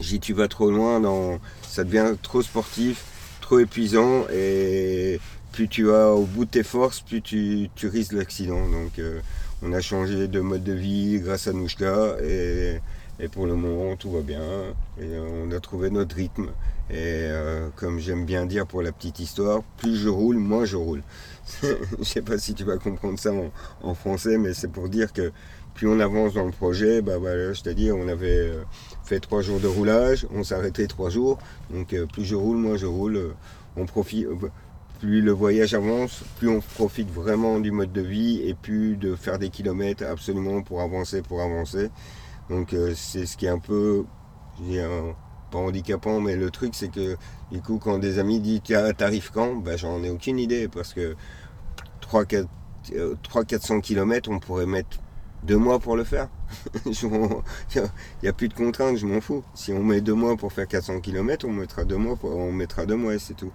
[0.00, 3.04] J'ai tu vas trop loin dans ça devient trop sportif
[3.40, 4.24] trop épuisant.
[4.32, 5.20] Et
[5.52, 8.68] plus tu vas au bout de tes forces plus tu, tu risques l'accident.
[8.68, 9.20] Donc euh,
[9.62, 12.80] on a changé de mode de vie grâce à Nouchka et
[13.20, 14.42] et pour le moment, tout va bien.
[15.00, 16.48] Et on a trouvé notre rythme.
[16.90, 20.76] Et euh, comme j'aime bien dire pour la petite histoire, plus je roule, moins je
[20.76, 21.02] roule.
[21.62, 23.30] je sais pas si tu vas comprendre ça
[23.82, 25.32] en, français, mais c'est pour dire que
[25.74, 28.62] plus on avance dans le projet, bah voilà, je t'ai dit, on avait euh,
[29.04, 31.38] fait trois jours de roulage, on s'arrêtait trois jours.
[31.70, 33.34] Donc euh, plus je roule, moins je roule.
[33.76, 34.26] on profite.
[35.00, 39.14] plus le voyage avance, plus on profite vraiment du mode de vie et plus de
[39.14, 41.90] faire des kilomètres absolument pour avancer, pour avancer.
[42.50, 44.04] Donc euh, c'est ce qui est un peu,
[45.50, 47.16] pas handicapant, mais le truc c'est que
[47.50, 48.62] du coup quand des amis disent
[48.96, 49.56] t'arrives quand?
[49.56, 51.16] Ben, J'en ai aucune idée parce que
[52.02, 54.98] 300-400 km on pourrait mettre
[55.44, 56.28] deux mois pour le faire.
[56.86, 56.92] Il
[58.22, 59.44] n'y a, plus de contraintes, je m'en fous.
[59.54, 62.86] Si on met deux mois pour faire 400 km, on mettra deux mois, on mettra
[62.86, 63.52] deux mois et c'est tout.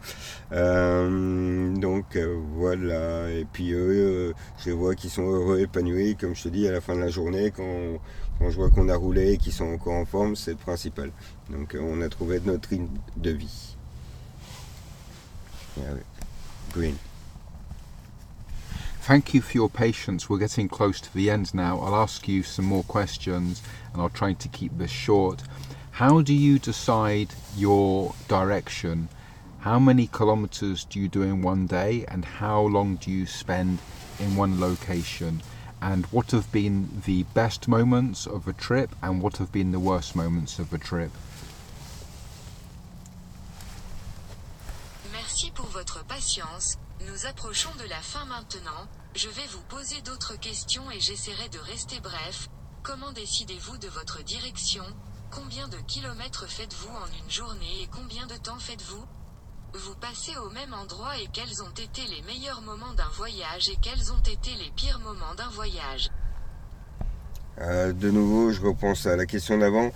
[0.51, 3.31] Euh, donc euh, voilà.
[3.31, 4.33] Et puis eux,
[4.63, 7.09] je vois qu'ils sont heureux, épanouis, comme je te dis, à la fin de la
[7.09, 7.99] journée, quand,
[8.39, 11.11] quand je vois qu'on a roulé et qu'ils sont encore en forme, c'est le principal.
[11.49, 12.87] Donc euh, on a trouvé notre rythme
[13.17, 13.75] de vie.
[16.73, 16.97] Green.
[19.01, 20.29] Thank you for your patience.
[20.29, 21.79] We're getting close to the end now.
[21.79, 23.61] I'll ask you some more questions
[23.93, 25.41] and I'll try to keep this short.
[25.91, 29.09] How do you decide your direction?
[29.59, 33.79] How many kilometers do you do in one day, and how long do you spend
[34.17, 35.41] in one location?
[35.81, 39.79] And what have been the best moments of a trip, and what have been the
[39.79, 41.11] worst moments of a trip?
[45.13, 46.77] Merci pour votre patience,
[47.07, 51.59] nous approchons de la fin maintenant, je vais vous poser d'autres questions et j'essaierai de
[51.59, 52.49] rester bref.
[52.83, 54.83] Comment décidez-vous de votre direction?
[55.31, 59.05] Combien de kilomètres faites-vous en une journée et combien de temps faites-vous?
[59.73, 63.77] Vous passez au même endroit et quels ont été les meilleurs moments d'un voyage et
[63.81, 66.09] quels ont été les pires moments d'un voyage
[67.61, 69.91] Euh, de nouveau, je repense à la question d'avant.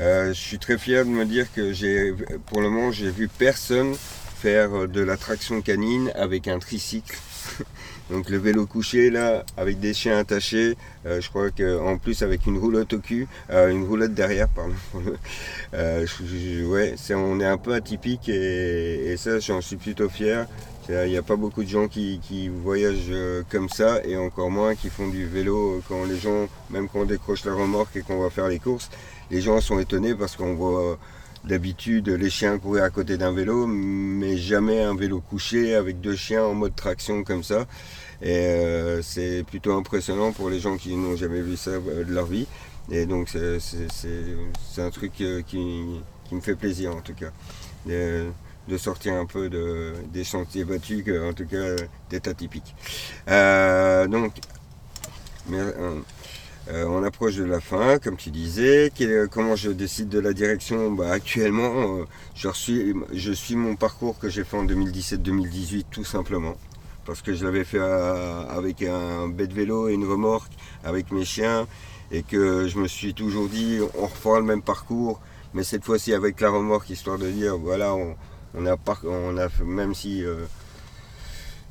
[0.00, 3.96] Euh, je suis très fier de me dire que pour le moment, j'ai vu personne
[3.96, 7.18] faire de la traction canine avec un tricycle.
[8.10, 10.76] Donc le vélo couché là, avec des chiens attachés,
[11.06, 14.74] euh, je crois qu'en plus avec une roulotte au cul, euh, une roulotte derrière, pardon.
[15.74, 16.06] Euh,
[16.68, 20.46] ouais, on est un peu atypique et, ça j'en suis plutôt fier.
[20.88, 23.12] Il n'y a pas beaucoup de gens qui, voyagent
[23.50, 27.04] comme ça et encore moins qui font du vélo quand les gens, même quand on
[27.04, 28.90] décroche la remorque et qu'on va faire les courses,
[29.30, 30.98] les gens sont étonnés parce qu'on voit
[31.46, 36.16] d'habitude les chiens courir à côté d'un vélo, mais jamais un vélo couché avec deux
[36.16, 37.66] chiens en mode traction comme ça.
[38.22, 42.12] Et euh, c'est plutôt impressionnant pour les gens qui n'ont jamais vu ça euh, de
[42.12, 42.46] leur vie.
[42.90, 43.58] Et donc c'est-
[44.78, 45.84] un truc euh, qui,
[46.28, 47.30] qui me fait plaisir en tout cas.
[47.86, 48.26] De,
[48.68, 51.76] de sortir un peu de, des sentiers battus, que, en tout cas
[52.10, 52.74] d'être atypique.
[53.28, 54.32] Donc,
[55.48, 55.58] mais,
[56.68, 58.92] euh, on approche de la fin, comme tu disais.
[59.30, 60.90] Comment je décide de la direction?
[60.92, 62.04] Bah, Actuellement, euh,
[62.34, 66.56] je, suis, mon parcours que j'ai fait en 2017-2018, tout simplement.
[67.04, 70.50] Parce que je l'avais fait avec un bête vélo et une remorque,
[70.82, 71.68] avec mes chiens,
[72.10, 75.20] et que je me suis toujours dit, on refera le même parcours,
[75.54, 77.94] mais cette fois-ci avec la remorque, histoire de dire, voilà,
[78.54, 80.46] on, a, par- on a même si euh,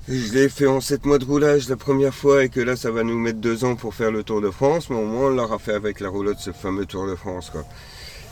[0.07, 2.91] je l'ai fait en 7 mois de roulage la première fois et que là ça
[2.91, 5.35] va nous mettre deux ans pour faire le Tour de France, mais au moins on
[5.35, 7.49] l'aura fait avec la roulotte ce fameux Tour de France.
[7.49, 7.65] Quoi.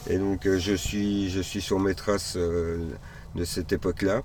[0.08, 2.78] Et donc euh, je, suis, je suis sur mes traces euh,
[3.34, 4.22] de cette époque-là.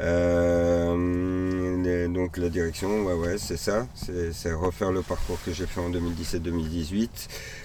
[0.00, 3.86] Euh, donc la direction, ouais, ouais, c'est ça,
[4.32, 7.08] c'est refaire le parcours que j'ai fait en 2017-2018.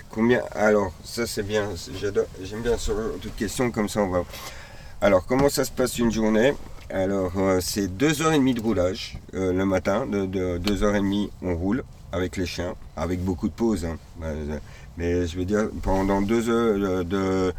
[0.09, 1.69] Combien Alors ça c'est bien,
[2.43, 4.25] j'aime bien ce genre de questions comme ça on va.
[4.99, 6.53] Alors comment ça se passe une journée?
[6.91, 10.05] Alors, euh, c'est deux heures et demie de roulage euh, le matin.
[10.05, 13.85] De, de- deux heures et demie, on roule avec les chiens, avec beaucoup de pauses.
[13.85, 13.97] hein.
[14.23, 14.57] Euh,
[14.97, 17.53] Mais je veux dire, pendant deux heures, de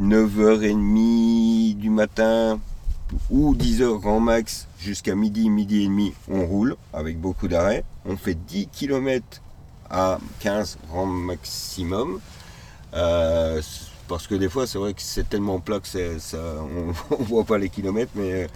[0.00, 2.58] 9h30 du matin
[3.30, 7.84] ou 10h grand max jusqu'à midi, midi et demi, on roule avec beaucoup d'arrêts.
[8.06, 9.24] On fait 10 km
[9.90, 12.20] à 15 grand maximum.
[14.12, 16.92] Parce que des fois, c'est vrai que c'est tellement plat que ne
[17.24, 18.46] voit pas les kilomètres, mais euh,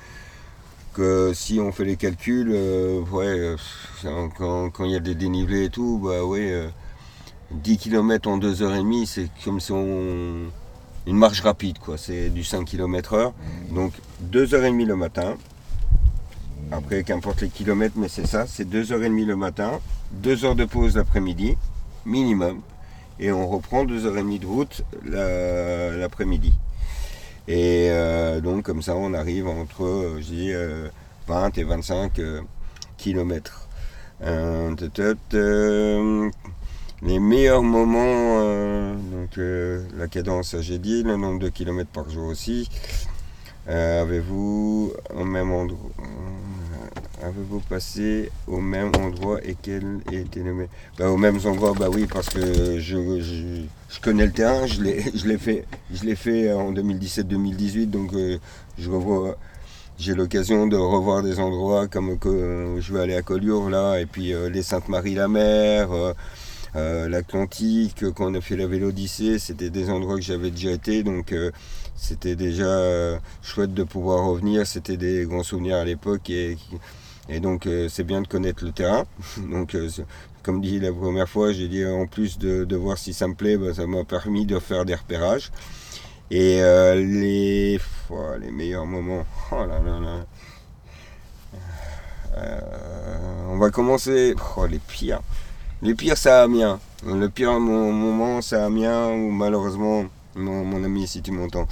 [0.93, 3.57] que si on fait les calculs, euh, euh,
[4.37, 6.69] quand, il y a des dénivelés et tout, bah ouais, euh,
[7.53, 10.51] 10 km en 2h30, c'est comme si on.
[11.07, 11.79] Une marche rapide.
[11.97, 13.33] C'est du 5 km heure.
[13.71, 13.93] Donc
[14.31, 15.37] 2h30 le matin.
[16.71, 19.81] Après, qu'importe les kilomètres, mais c'est ça, c'est 2h30 le matin,
[20.11, 21.57] 2 heures de pause l'après-midi,
[22.05, 22.61] minimum
[23.19, 26.53] et on reprend 2h30 de route la- l'après-midi.
[27.49, 30.89] Et euh, donc comme ça on arrive entre euh, je dis, euh,
[31.29, 32.21] 20 et 25
[32.99, 33.69] km.
[37.03, 42.09] les meilleurs moments, euh, donc euh, la cadence j'ai dit, le nombre de kilomètres par
[42.11, 42.69] jour aussi.
[43.69, 50.55] Euh, avez-vous au même endroit euh, avez-vous passé au même endroit et quel était le
[50.55, 54.67] me- bah, Aux mêmes endroits, bah oui, parce que je, je, je connais le terrain,
[54.67, 58.39] je l'ai fait, je fait en 2017-2018, donc euh,
[58.79, 59.37] je revois,
[59.99, 64.07] j'ai l'occasion de revoir des endroits comme que je vais aller à Collioure là, et
[64.07, 66.13] puis euh, les Saintes-Marie-la-Mer, euh,
[66.77, 71.03] euh, l'Atlantique, quand on a fait la Vélodyssée, c'était des endroits que j'avais déjà été,
[71.03, 71.51] donc euh,
[71.97, 76.57] c'était déjà euh, chouette de pouvoir revenir, c'était des grands souvenirs à l'époque et,
[77.29, 79.05] et donc euh, c'est bien de connaître le terrain.
[79.51, 79.89] Donc euh,
[80.43, 83.35] comme dit la première fois, j'ai dit en plus de, de voir si ça me
[83.35, 85.51] plaît, bah, ça m'a permis de faire des repérages.
[86.31, 87.81] Et les,
[88.11, 90.27] oh, les meilleurs moments, oh là là là.
[93.49, 95.21] On va commencer, oh, les pires.
[95.83, 96.81] Les pires, c'est Amiens.
[97.07, 100.05] Le pire mo- moment, c'est Amiens où malheureusement
[100.37, 101.67] mon, mon ami, si tu m'entends.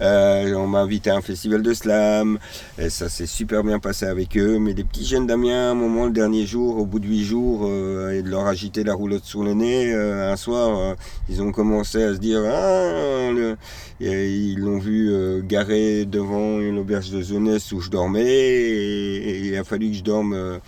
[0.00, 2.38] Euh, on m'a invité à un festival de slam,
[2.78, 4.58] et ça s'est super bien passé avec eux.
[4.58, 7.24] Mais les petits jeunes d'Amiens, à un moment, le dernier jour, au bout de huit
[7.24, 10.96] jours, euh, et de leur agiter la roulotte sur le nez, euh, un soir,
[11.28, 13.30] ils ont commencé à se dire Ah,
[14.00, 19.64] ils l'ont vu garé devant une auberge de jeunesse où je dormais, et, il a
[19.64, 20.60] fallu que je dorme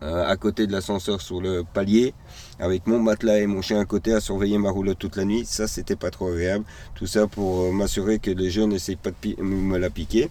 [0.00, 2.14] à côté de l'ascenseur sur le palier
[2.58, 5.44] avec mon matelas et mon chien à côté à surveiller ma roulotte toute la nuit.
[5.44, 6.64] Ça, c'était pas trop agréable.
[6.94, 10.30] Tout ça pour euh, m'assurer que les jeunes n'essayent pas de me la piquer.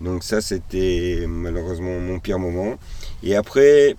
[0.00, 2.74] Donc ça, c'était malheureusement mon pire moment.
[3.22, 3.96] Et après,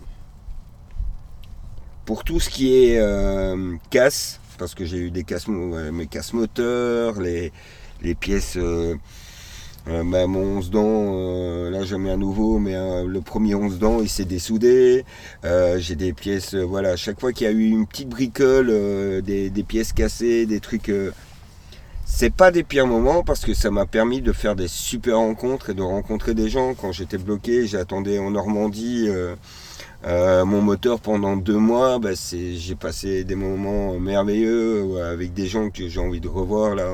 [2.06, 6.34] pour tout ce qui est euh, casse, parce que j'ai eu des casses, mes casses
[6.34, 7.51] moteurs, les,
[8.01, 8.58] les pièces...
[8.58, 8.95] euh,
[9.88, 13.77] euh, mon 11 dents, euh, là j'en mets un nouveau, mais euh, le premier 11
[13.77, 15.05] dents il s'est dessoudé.
[15.43, 18.67] Euh, j'ai des pièces, voilà, chaque fois qu'il y a eu une petite bricole,
[19.21, 20.91] des, pièces cassées, des trucs.
[22.05, 25.69] c'est pas des pires moments parce que ça m'a permis de faire des super rencontres
[25.69, 26.73] et de rencontrer des gens.
[26.73, 29.07] Quand j'étais bloqué, j'attendais en Normandie
[30.03, 31.99] mon moteur pendant deux mois.
[31.99, 36.89] Bah, j'ai passé des moments merveilleux avec des gens que j'ai envie de revoir là.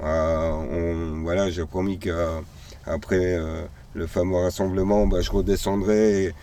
[0.00, 3.38] On- voilà, j'ai promis qu'après
[3.94, 6.34] le fameux rassemblement, bah, je redescendrai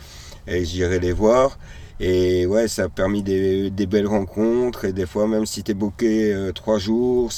[0.47, 1.57] et, j'irai les voir.
[1.99, 4.85] Et ouais, ça a permis des, belles rencontres.
[4.85, 7.29] Et des fois, même si tu es bloqué euh, trois jours,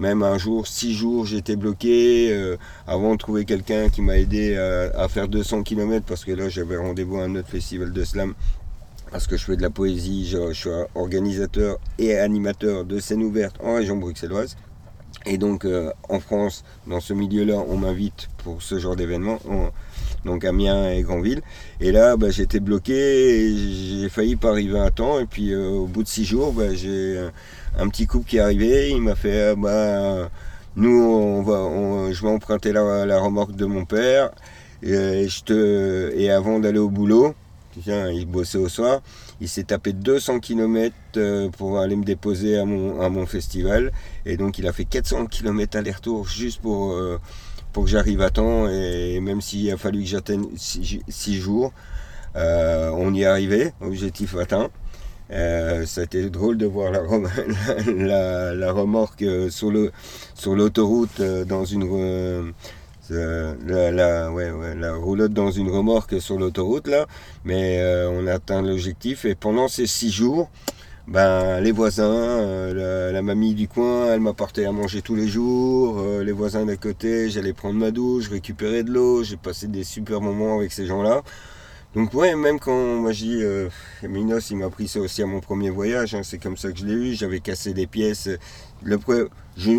[0.00, 2.30] même un jour, six jours, j'étais bloqué.
[2.32, 2.56] euh,
[2.88, 6.48] avant de trouver quelqu'un qui m'a aidé à, à faire 200 km, parce que là,
[6.48, 8.34] j'avais rendez-vous à un autre festival de slam.
[9.12, 13.22] Parce que je fais de la poésie, je, je suis organisateur et animateur de scènes
[13.22, 14.56] ouvertes en région bruxelloise.
[15.26, 19.70] Et donc euh, en France, dans ce milieu-là, on m'invite pour ce genre d'événement, en-
[20.26, 21.40] donc Amiens et Granville.
[21.80, 25.18] Et là, bah, j'étais bloqué, j'ai failli pas arriver à temps.
[25.20, 27.32] Et puis euh, au bout de six jours, bah, j'ai un,
[27.82, 28.90] un petit couple qui est arrivé.
[28.90, 30.30] Il m'a fait, ah, bah,
[30.76, 34.30] nous, on va, on- je vais emprunter la, la remorque de mon père.
[34.82, 37.34] Et, je te, et avant d'aller au boulot,
[37.82, 39.00] tiens, il bossait au soir.
[39.40, 40.94] Il s'est tapé 200 km
[41.56, 43.92] pour aller me déposer à mon, à mon festival.
[44.26, 47.18] Et donc il a fait 400 km aller-retour juste pour, euh,
[47.72, 48.68] pour que j'arrive à temps.
[48.68, 51.72] Et même s'il a fallu que j'atteigne 6 jours,
[52.36, 54.70] euh, on y est arrivé, objectif atteint.
[55.30, 57.00] Euh, ça a été drôle de voir la,
[58.54, 59.72] la, remorque euh, sur
[60.34, 62.52] sur l'autoroute euh, dans une euh, euh,
[63.10, 67.06] la, la- roulotte dans une remorque sur l'autoroute là.
[67.44, 70.50] Mais euh, on a atteint l'objectif et pendant ces six jours
[71.06, 75.98] ben les voisins euh, la, mamie du coin elle m'apportait à manger tous les jours.
[75.98, 79.84] Euh, les voisins d'à côté j'allais prendre ma douche récupérer de l'eau j'ai passé des
[79.84, 81.22] super moments avec ces gens là
[81.94, 83.68] donc ouais, même quand moi dis, euh,
[84.02, 86.78] Minos il m'a pris ça aussi à mon premier voyage, hein, c'est comme ça que
[86.78, 88.28] je l'ai eu, j'avais cassé des pièces.
[88.82, 88.98] Le
[89.56, 89.70] je,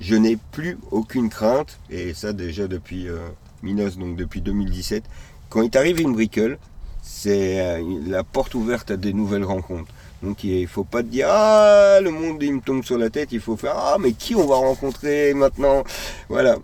[0.00, 3.18] je n'ai plus aucune crainte, et ça déjà depuis euh,
[3.62, 5.04] Minos, donc depuis 2017.
[5.50, 6.58] Quand il t'arrive une bricole,
[7.02, 9.92] c'est euh, la porte ouverte à des nouvelles rencontres.
[10.22, 13.30] Donc il faut pas te dire ah le monde il me tombe sur la tête,
[13.32, 15.82] il faut faire ah mais qui on va rencontrer maintenant?
[16.28, 16.56] Voilà,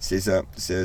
[0.00, 0.80] c'est ça, c'est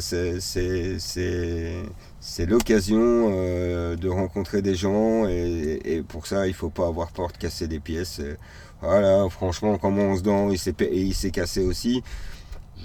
[2.46, 7.32] l'occasion euh, de rencontrer des gens et, et pour ça il faut pas avoir peur
[7.32, 8.20] de casser des pièces.
[8.20, 8.36] Euh,
[8.82, 12.04] Voilà, franchement quand mon 11 dents il s'est et il s'est cassé aussi,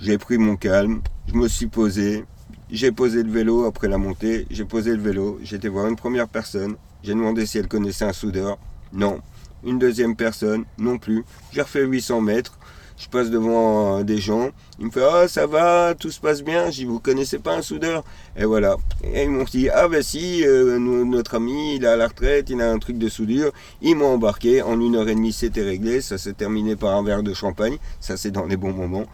[0.01, 2.25] j'ai pris mon calme, je me suis posé,
[2.71, 6.29] j'ai posé le vélo après la montée, j'ai posé le vélo, été voir une première
[6.29, 8.59] personne, j'ai demandé si elle connaissait un soudeur,
[8.93, 9.21] non.
[9.65, 11.25] Une deuxième personne, non plus.
[11.53, 12.59] J'ai refait 800 mètres,
[12.97, 16.43] je passe devant euh, des gens, il me fait Ah ça va, tout se passe
[16.43, 18.05] bien, dis Vous connaissez pas un soudeur.
[18.37, 18.77] Et voilà.
[19.05, 22.51] Et ils m'ont dit Ah ben si, euh, notre ami, il est à la retraite,
[22.51, 25.63] il a un truc de soudure, ils m'ont embarqué, en une heure et demie c'était
[25.63, 29.07] réglé, ça s'est terminé par un verre de champagne, ça c'est dans les bons moments.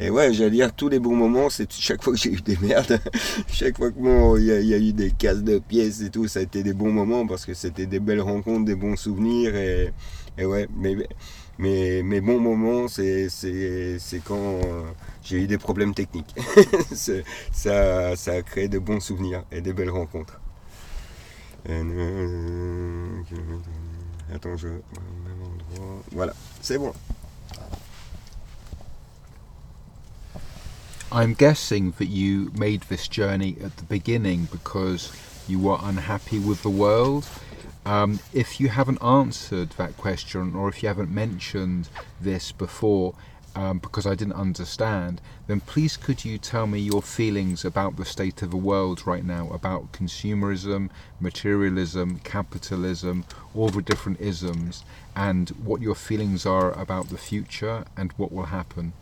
[0.00, 2.56] Et ouais, j'allais dire, tous les bons moments, c'est chaque fois que j'ai eu des
[2.58, 3.00] merdes,
[3.48, 6.28] chaque fois que bon, il y, y a eu des casses de pièces et tout,
[6.28, 9.56] ça a été des bons moments parce que c'était des belles rencontres, des bons souvenirs.
[9.56, 9.92] Et,
[10.38, 10.96] et ouais, mais,
[11.58, 13.28] mais mes bons moments, c'est
[14.24, 14.82] quand euh,
[15.22, 16.34] j'ai eu des problèmes techniques.
[16.92, 20.40] Ça, ça a créé de bons souvenirs et des belles rencontres.
[21.68, 23.22] Euh,
[24.32, 24.68] Attends, je.
[24.68, 26.02] Même endroit.
[26.12, 26.92] Voilà, c'est bon.
[31.10, 35.10] I'm guessing that you made this journey at the beginning because
[35.48, 37.24] you were unhappy with the world.
[37.88, 41.88] Um, if you haven't answered that question or if you haven't mentioned
[42.20, 43.14] this before,
[43.56, 48.04] um, because I didn't understand, then please could you tell me your feelings about the
[48.04, 53.24] state of the world right now, about consumerism, materialism, capitalism,
[53.54, 54.84] all the different isms,
[55.16, 58.92] and what your feelings are about the future and what will happen.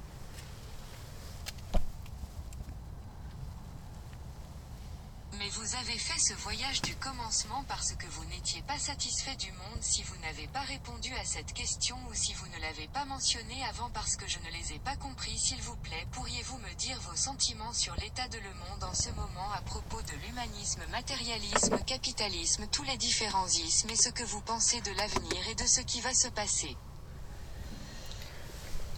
[5.81, 10.03] Avez fait ce voyage du commencement parce que vous n'étiez pas satisfait du monde si
[10.05, 13.91] vous n'avez pas répondu à cette question ou si vous ne l'avez pas mentionné avant
[13.93, 17.17] parce que je ne les ai pas compris s'il vous plaît pourriez-vous me dire vos
[17.17, 22.65] sentiments sur l'état de le monde en ce moment à propos de l'humanisme, matérialisme, capitalisme,
[22.73, 26.01] tous les différents ismes et ce que vous pensez de l'avenir et de ce qui
[26.01, 26.75] va se passer?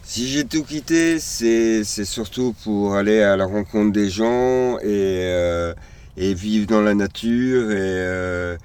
[0.05, 5.75] Si j'ai tout quitté, c'est surtout pour aller à la rencontre des gens et, euh,
[6.19, 8.57] et vivre dans la nature et, euh,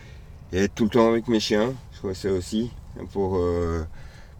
[0.52, 1.74] et être tout le temps avec mes chiens.
[1.94, 2.72] Je crois que c'est aussi
[3.12, 3.84] pour, euh,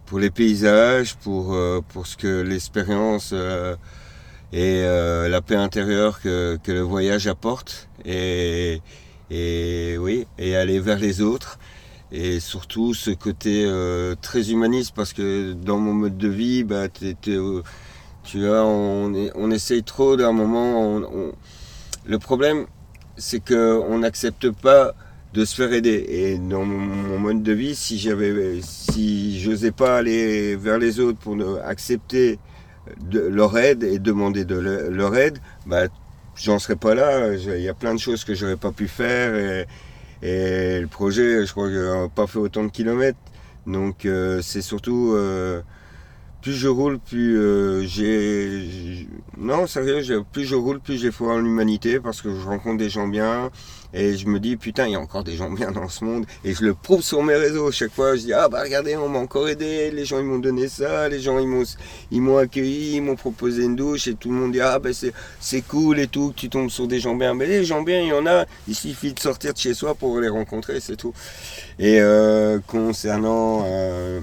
[0.06, 3.32] pour les paysages, pour, euh, pour ce que l'expérience
[4.52, 7.88] et la paix intérieure que, que le voyage apporte.
[8.04, 8.80] Et,
[9.30, 11.58] et oui, et aller vers les autres.
[12.12, 13.68] Et surtout ce côté
[14.20, 17.40] très humaniste parce que dans mon mode de vie, bah, tu
[18.34, 21.02] vois, on, on essaye trop d'un moment.
[22.06, 22.66] le problème,
[23.16, 24.94] c'est que on n'accepte pas
[25.32, 26.04] de se faire aider.
[26.08, 31.18] Et dans mon, mode de vie, si j'avais, si j'osais pas aller vers les autres
[31.18, 32.38] pour accepter
[33.10, 35.86] leur aide et demander de le- leur aide, bah,
[36.36, 37.34] j'en serais pas là.
[37.34, 39.34] Il y a plein de choses que j'aurais pas pu faire.
[39.34, 39.66] Et,
[40.22, 43.18] et le projet, je crois que j'ai pas fait autant de kilomètres.
[43.66, 45.62] Donc euh, c'est surtout euh,
[46.44, 51.38] plus je roule, plus euh, j'ai non sérieux, plus je roule, plus j'ai foi en
[51.38, 53.50] l'humanité parce que je rencontre des gens bien
[53.94, 56.26] et je me dis putain il y a encore des gens bien dans ce monde
[56.44, 58.14] et je le prouve sur mes réseaux chaque fois.
[58.16, 61.08] Je dis ah bah regardez on m'a encore aidé, les gens ils m'ont donné ça,
[61.08, 61.64] les gens ils m'ont
[62.10, 64.92] ils m'ont accueilli, ils m'ont proposé une douche et tout le monde dit ah bah
[64.92, 67.32] c'est c'est cool et tout que tu tombes sur des gens bien.
[67.32, 69.94] Mais les gens bien il y en a, il suffit de sortir de chez soi
[69.94, 71.14] pour les rencontrer c'est tout.
[71.78, 74.20] Et euh, concernant euh,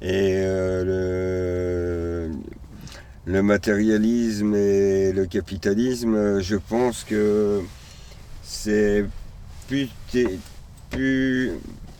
[0.00, 2.28] et euh,
[3.26, 7.60] le, matérialisme et le capitalisme, je pense que
[8.42, 9.04] c'est
[9.68, 9.88] plus
[10.90, 11.50] plus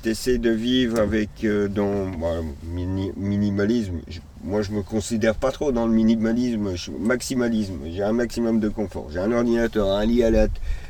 [0.03, 3.97] t'essaies de vivre avec euh, dans bon, mini- minimalisme.
[4.45, 7.81] Moi, je me considère pas trop dans le minimalisme, je- maximalisme.
[7.93, 9.09] J'ai un maximum de confort.
[9.13, 10.47] J'ai un ordinateur, un lit à la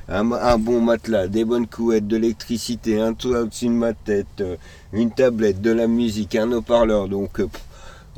[0.09, 4.56] un, bon matelas, des bonnes couettes, de l'électricité, un toit au-dessus de ma tête, euh,
[4.92, 7.09] une tablette, de la musique, un haut-parleur.
[7.09, 7.48] Donc, euh,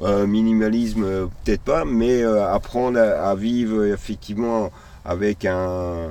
[0.02, 4.70] euh, minimalisme, peut-être pas, mais apprendre à, vivre effectivement
[5.04, 6.10] avec un,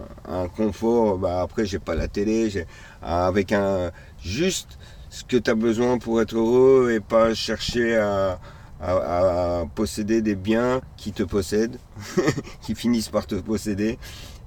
[0.56, 1.18] confort.
[1.18, 2.66] Bah, après, j'ai pas la télé,
[3.02, 4.78] avec un juste
[5.10, 8.40] ce que tu as besoin pour être heureux et pas chercher à,
[8.82, 11.78] à- à posséder des biens qui te possèdent,
[12.62, 13.98] qui finissent par te posséder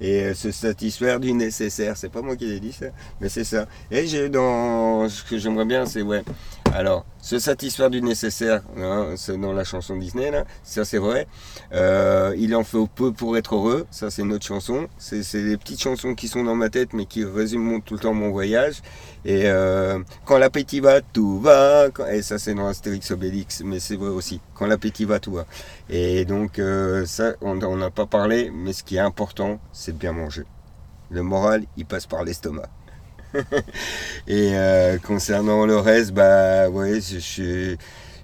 [0.01, 1.97] et euh, se satisfaire du nécessaire.
[1.97, 2.87] C'est pas moi qui l'ai dit ça,
[3.21, 3.67] mais c'est ça.
[3.91, 6.23] Et j'ai dans ce que j'aimerais bien, c'est ouais.
[6.75, 11.27] Alors, se satisfaire du nécessaire, hein, c'est dans la chanson Disney là, ça c'est vrai.
[11.75, 14.89] Euh, il en faut peu pour être heureux, ça c'est notre chanson.
[14.97, 18.15] C'est des petites chansons qui sont dans ma tête, mais qui résument tout le temps
[18.15, 18.81] mon voyage.
[19.27, 21.89] Et euh, quand l'appétit va, tout va.
[22.11, 24.41] Et ça c'est dans Astérix Obélix, mais c'est vrai aussi.
[24.55, 25.45] Quand l'appétit va, tout va.
[25.91, 29.99] Et donc euh, ça, on n'a pas parlé, mais ce qui est important, c'est de
[29.99, 30.45] bien manger.
[31.11, 32.71] Le moral, il passe par l'estomac.
[34.29, 36.69] Et euh, concernant le reste, bah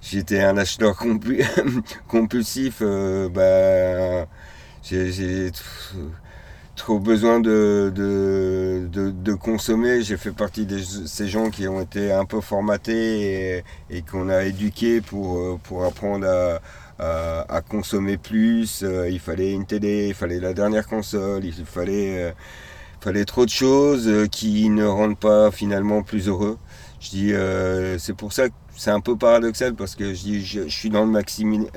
[0.01, 1.45] j'étais un acheteur compu-
[2.09, 2.79] compulsif.
[2.83, 4.27] euh, bah,
[4.83, 5.97] j'ai j'ai tr-
[6.77, 10.03] trop besoin de, de, de, consommer.
[10.03, 14.45] J'ai fait partie de ces gens qui ont été un peu formatés et, qu'on a
[14.45, 16.61] éduqués pour, euh, pour apprendre à,
[16.99, 18.85] à, à consommer plus.
[19.11, 22.35] Il fallait une télé, il fallait la dernière console, il fallait,
[23.25, 26.59] trop de choses euh, qui ne rendent pas finalement plus heureux.
[27.01, 30.91] Je dis, euh, c'est pour ça que c'est un peu paradoxal parce que je suis
[30.91, 31.11] dans le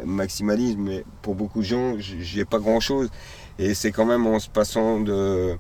[0.06, 3.10] maximalisme, mais pour beaucoup de gens, j'ai pas grand chose.
[3.60, 5.58] Et c'est quand même en se passant de,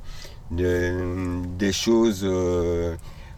[0.51, 2.95] de- des choses euh,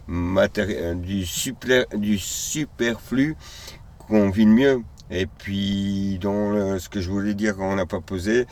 [0.08, 3.36] du, super, du superflu
[3.98, 4.82] qu'on vit le mieux.
[5.10, 8.46] Et puis, dans ce que je voulais dire quand on n'a pas posé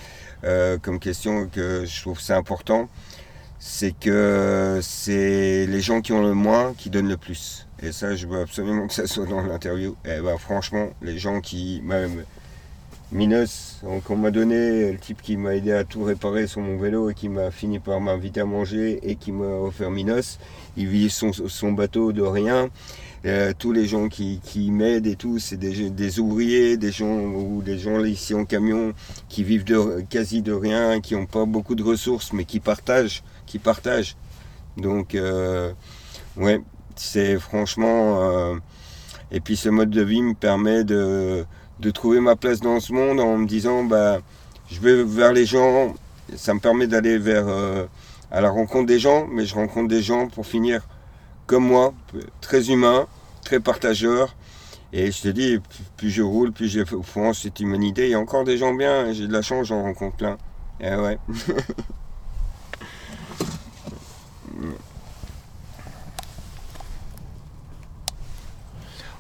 [0.45, 2.89] euh, comme question, que je trouve c'est important,
[3.65, 7.69] c'est que c'est les gens qui ont le moins qui donnent le plus.
[7.81, 9.95] Et ça, je veux absolument que ça soit dans l'interview.
[10.05, 12.25] Et ben, franchement, les gens qui, même
[13.13, 16.77] Minos, donc on m'a donné le type qui m'a aidé à tout réparer sur mon
[16.77, 20.41] vélo et qui m'a fini par m'inviter à manger et qui m'a offert Minos.
[20.77, 22.69] Il vit son, son bateau de rien.
[23.27, 27.17] Euh, tous les gens qui, qui m'aident et tout, c'est des, des, ouvriers, des gens
[27.17, 28.93] ou des gens ici en camion
[29.29, 33.23] qui vivent de, quasi de rien, qui n'ont pas beaucoup de ressources, mais qui partagent,
[33.53, 34.17] qui partagent.
[34.79, 35.73] Donc, euh,
[36.39, 36.63] ouais,
[36.97, 38.23] c'est franchement.
[38.23, 38.55] Euh,
[39.31, 41.45] et puis ce mode de vie me permet de,
[41.81, 44.21] de trouver ma place dans ce monde en me disant, bah,
[44.71, 45.95] je vais vers les gens.
[46.35, 47.85] Ça me permet d'aller vers euh,
[48.31, 50.81] à la rencontre des gens, mais je rencontre des gens pour finir
[51.47, 51.93] comme moi,
[52.41, 53.07] très humain,
[53.45, 54.35] très partageur.
[54.95, 55.59] Et je te dis,
[55.99, 58.07] plus je roule, plus j'ai France, cette humanité.
[58.07, 60.39] Il y a encore des gens bien, j'ai de la chance, j'en rencontre plein.
[60.81, 61.19] Et eh ouais.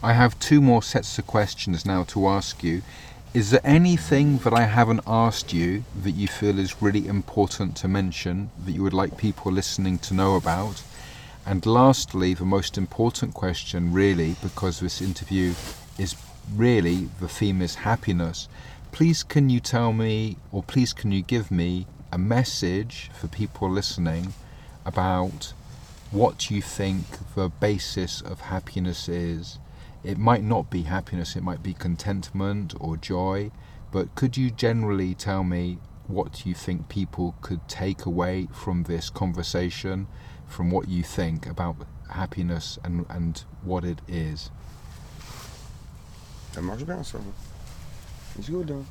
[0.04, 2.82] I have two more sets of questions now to ask you.
[3.32, 7.86] Is there anything that I haven't asked you that you feel is really important to
[7.86, 10.82] mention that you would like people listening to know about?
[11.46, 15.54] And lastly, the most important question, really, because this interview
[15.96, 16.16] is
[16.52, 18.48] really the theme is happiness.
[18.90, 23.70] Please, can you tell me, or please, can you give me a message for people
[23.70, 24.34] listening
[24.84, 25.52] about
[26.10, 27.04] what you think
[27.36, 29.60] the basis of happiness is?
[30.04, 33.52] It might not be happiness, it might be contentment or joy,
[33.92, 39.10] but could you generally tell me what you think people could take away from this
[39.10, 40.08] conversation,
[40.48, 41.76] from what you think about
[42.10, 44.50] happiness and, and what it is?
[46.52, 47.18] Ça marche bien, ça.
[48.36, 48.84] It's good, hein?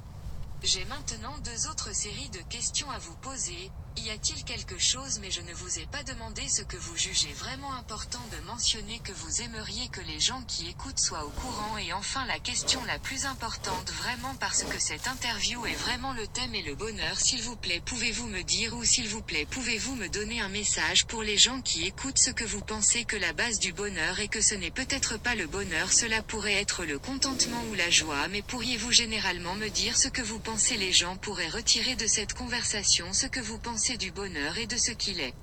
[0.64, 3.72] J'ai maintenant deux autres séries de questions à vous poser.
[3.98, 7.32] Y a-t-il quelque chose mais je ne vous ai pas demandé ce que vous jugez
[7.34, 11.78] vraiment important de mentionner que vous aimeriez que les gens qui écoutent soient au courant?
[11.78, 16.26] Et enfin la question la plus importante vraiment parce que cette interview est vraiment le
[16.26, 19.96] thème et le bonheur s'il vous plaît pouvez-vous me dire ou s'il vous plaît pouvez-vous
[19.96, 23.34] me donner un message pour les gens qui écoutent ce que vous pensez que la
[23.34, 26.98] base du bonheur et que ce n'est peut-être pas le bonheur cela pourrait être le
[26.98, 31.18] contentement ou la joie mais pourriez-vous généralement me dire ce que vous pensez les gens
[31.18, 35.20] pourraient retirer de cette conversation ce que vous pensez du bonheur et de ce qu'il
[35.20, 35.34] est.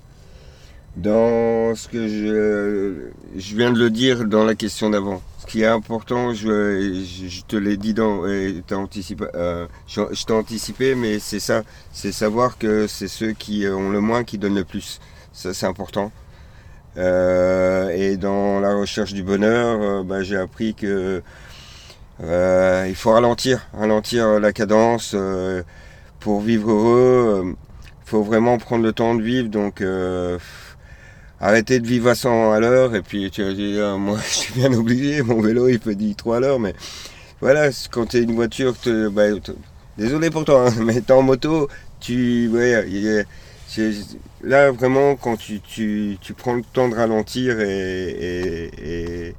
[0.95, 5.21] Dans ce que je, je viens de le dire dans la question d'avant.
[5.39, 10.33] Ce qui est important, je, je te l'ai dit dans, et anticipé, euh, je, t'ai
[10.33, 14.55] anticipé, mais c'est ça, c'est savoir que c'est ceux qui ont le moins qui donnent
[14.55, 14.99] le plus.
[15.33, 16.11] Ça, c'est important.
[16.97, 21.21] Euh, et dans la recherche du bonheur, euh, bah, j'ai appris que
[22.21, 25.15] il faut ralentir, ralentir la cadence
[26.19, 27.55] pour vivre heureux
[28.09, 29.49] faut vraiment prendre le temps de vivre.
[29.49, 30.37] Donc, euh,
[31.39, 32.95] arrêter de vivre à 100 à l'heure.
[32.95, 35.21] Et puis, tu vas ah, moi, je suis bien obligé.
[35.21, 36.59] Mon vélo, il peut dire 3 à l'heure.
[36.59, 36.73] Mais
[37.39, 38.73] voilà, quand tu une voiture,
[39.11, 39.27] bah,
[39.97, 41.69] désolé pour toi, hein, mais tu en moto,
[41.99, 42.49] tu.
[42.49, 43.25] Ouais,
[44.43, 45.61] là, vraiment, quand tu,
[46.35, 49.35] prends le temps de ralentir et, et,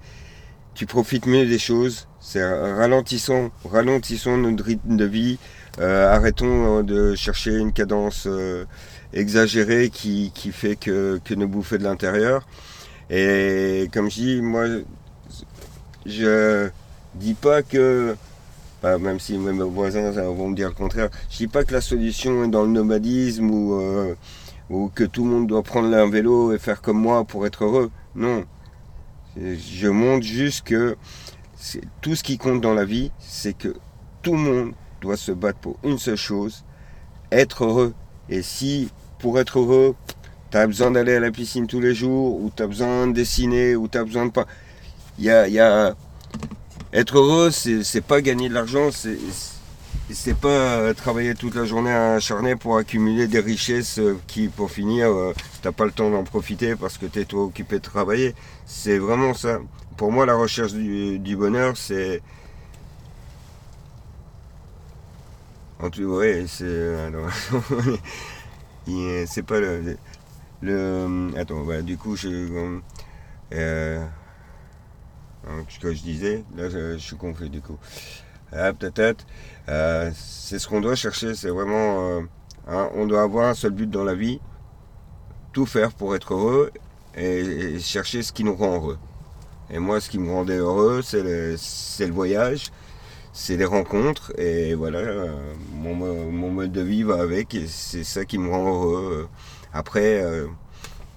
[0.75, 5.39] tu profites mieux des choses, c'est ralentissons, ralentissons notre rythme de vie.
[5.79, 8.65] Euh, arrêtons euh, de chercher une cadence euh,
[9.13, 12.47] exagérée qui, fait que, que nous bouffer de l'intérieur.
[13.09, 14.67] Et comme je dis, moi,
[16.07, 16.69] je
[17.15, 18.17] dis pas que,
[18.83, 21.81] bah, même si mes voisins vont me dire le contraire, je dis pas que la
[21.81, 23.81] solution est dans le nomadisme ou,
[24.71, 27.65] ou que tout le monde doit prendre un vélo et faire comme moi pour être
[27.65, 27.91] heureux.
[28.15, 28.45] Non.
[29.37, 30.97] Je montre juste que
[32.01, 33.75] tout ce qui compte dans la vie, c'est que
[34.23, 36.65] tout le monde doit se battre pour une seule chose,
[37.33, 37.95] être heureux.
[38.29, 39.95] Et si pour être heureux,
[40.51, 43.13] tu as besoin d'aller à la piscine tous les jours, ou tu as besoin de
[43.13, 44.47] dessiner, ou tu as besoin de pas.
[45.19, 45.95] Y a,
[46.93, 52.57] Être heureux, c'est pas gagner de l'argent, c'est pas travailler toute la journée à acharné
[52.57, 55.33] pour accumuler des richesses qui, pour finir, euh,
[55.63, 58.35] t'as pas le temps d'en profiter parce que tu es trop occupé de travailler.
[58.67, 59.61] C'est vraiment ça.
[59.97, 62.23] Pour moi, la recherche du bonheur, c'est
[65.83, 66.65] En tout ouais, c'est.
[66.65, 67.11] Euh,
[69.27, 69.97] c'est pas le.
[70.61, 72.81] le attends, bah, du coup, je.
[73.53, 74.05] Euh,
[75.69, 77.79] ce que je disais, là, je, suis confus du coup.
[78.53, 79.27] Ah, peut-être.
[79.69, 82.11] Euh, c'est ce qu'on doit chercher, c'est vraiment.
[82.11, 82.21] Euh,
[82.69, 84.41] hein, on doit avoir un seul but dans la vie
[85.53, 86.71] tout faire pour être heureux
[87.17, 88.99] et, chercher ce qui nous rend heureux.
[89.71, 91.57] Et moi, ce qui me rendait heureux, c'est le,
[92.01, 92.71] le voyage
[93.33, 98.25] c'est les rencontres et voilà, euh, mon, mode de vie va avec et c'est ça
[98.25, 99.29] qui me rend heureux.
[99.73, 100.47] Après, euh,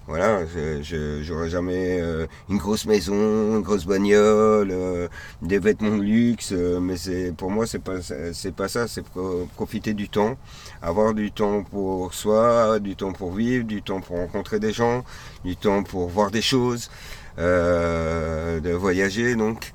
[0.06, 5.08] Voilà, je jamais euh, une grosse maison, une grosse bagnole, euh,
[5.42, 8.02] des vêtements de luxe, euh, mais c'est pour moi c'est pas
[8.34, 9.06] c'est pas ça, c'est
[9.56, 10.36] profiter du temps,
[10.82, 15.06] avoir du temps pour soi, du temps pour vivre, du temps pour rencontrer des gens,
[15.46, 16.90] du temps pour voir des choses,
[17.38, 19.72] de voyager donc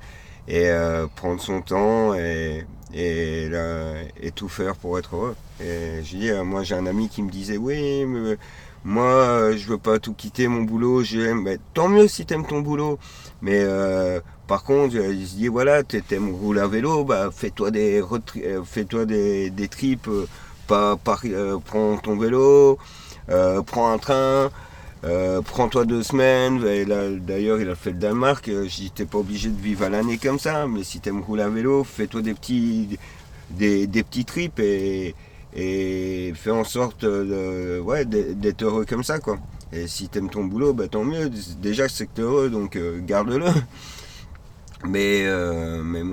[0.49, 0.69] et
[1.15, 5.35] prendre son temps et et, tout faire pour être heureux.
[5.61, 8.37] Et je dis, moi j'ai un ami qui me disait oui mais
[8.85, 11.03] moi, euh, je veux pas tout quitter mon boulot.
[11.03, 11.57] J'aime.
[11.73, 12.97] tant mieux si t'aimes ton boulot.
[13.41, 18.01] Mais euh, par contre, il se dit voilà, t'aimes rouler à vélo, bah fais-toi des
[18.01, 20.09] euh, fais-toi des, des trips.
[20.67, 20.97] pas,
[21.65, 22.77] prends ton vélo,
[23.65, 24.49] prends un train.
[25.01, 26.59] Prends-toi deux semaines.
[27.19, 28.49] D'ailleurs, il a fait le Danemark.
[28.49, 30.67] Dis, t'es pas obligé de vivre à l'année comme ça.
[30.67, 32.97] Mais si t'aimes rouler à vélo, fais-toi des petits,
[33.51, 35.15] des, des petits trips et,
[35.55, 39.37] et fais en sorte de, ouais, d'être heureux comme ça quoi.
[39.71, 41.29] Et si t'aimes ton boulot, bah tant mieux.
[41.61, 43.45] Déjà c'est que t'es heureux, donc euh, garde-le.
[44.85, 46.03] Mais, euh, mais,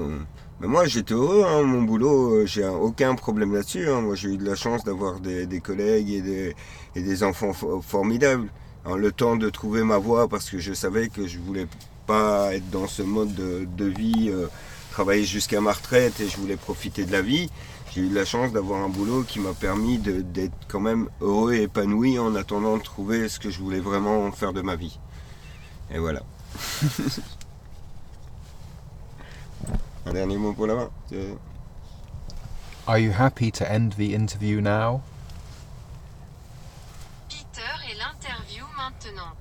[0.58, 3.88] moi j'étais heureux, hein, mon boulot, euh, j'ai aucun problème là-dessus.
[3.88, 4.00] Hein.
[4.00, 6.56] Moi j'ai eu de la chance d'avoir des, des, collègues et des,
[6.96, 8.48] et des enfants formidables.
[8.94, 11.66] Le temps de trouver ma voie parce que je savais que je voulais
[12.06, 14.32] pas être dans ce mode de, de vie,
[14.92, 17.50] travailler jusqu'à ma retraite et je voulais profiter de la vie
[17.96, 21.62] j'ai eu la chance d'avoir un boulot qui m'a permis d'être quand même heureux et
[21.62, 24.98] épanoui en attendant de trouver ce que je voulais vraiment faire de ma vie.
[25.90, 26.20] Et voilà.
[30.04, 30.90] un dernier mot pour la fin.
[32.86, 35.00] Are you happy to end the interview now?
[37.30, 38.66] Peter et l'interview
[39.06, 39.32] maintenant.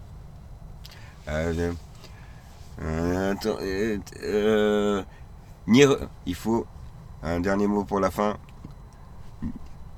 [2.81, 5.03] Euh, attends, euh, euh
[6.25, 6.65] il faut
[7.23, 8.37] un dernier mot pour la fin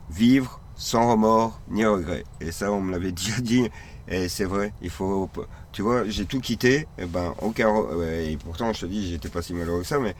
[0.09, 2.23] vivre sans remords ni regrets.
[2.39, 3.69] Et ça, on me l'avait déjà dit,
[4.07, 5.29] et c'est vrai, il faut.
[5.71, 7.73] Tu vois, j'ai tout quitté, et ben, aucun.
[8.03, 10.15] Et pourtant, je te dis, j'étais pas si malheureux que ça, mais.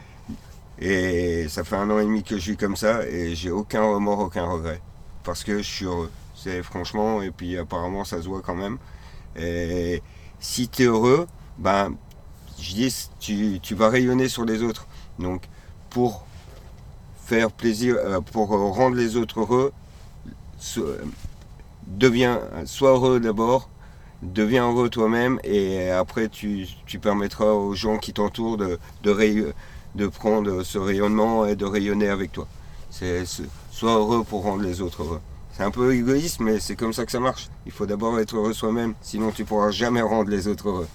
[0.80, 3.82] Et ça fait un an et demi que je suis comme ça, et j'ai aucun
[3.82, 4.82] remords, aucun regret.
[5.24, 6.12] Parce que je suis heureux.
[6.36, 8.78] C'est franchement, et puis apparemment, ça se voit quand même.
[9.38, 10.02] Et
[10.40, 11.28] si tu es heureux,
[11.58, 11.96] ben,
[12.60, 14.88] je dis, tu, tu vas rayonner sur les autres.
[15.20, 15.44] Donc,
[15.90, 16.26] pour
[17.28, 19.74] faire plaisir, euh, pour rendre les autres heureux,
[21.88, 23.70] deviens, sois heureux d'abord,
[24.22, 26.68] deviens heureux toi-même et après tu,
[27.02, 28.80] permettras aux gens qui t'entourent de,
[30.08, 32.48] prendre ce rayonnement et de rayonner avec toi.
[32.90, 35.22] Sois heureux pour rendre les autres heureux.
[35.58, 37.50] C'est un peu égoïste, mais c'est comme ça que ça marche.
[37.66, 40.88] Il faut d'abord être heureux soi-même, sinon tu pourras jamais rendre les autres heureux.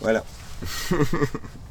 [0.00, 0.24] Voilà.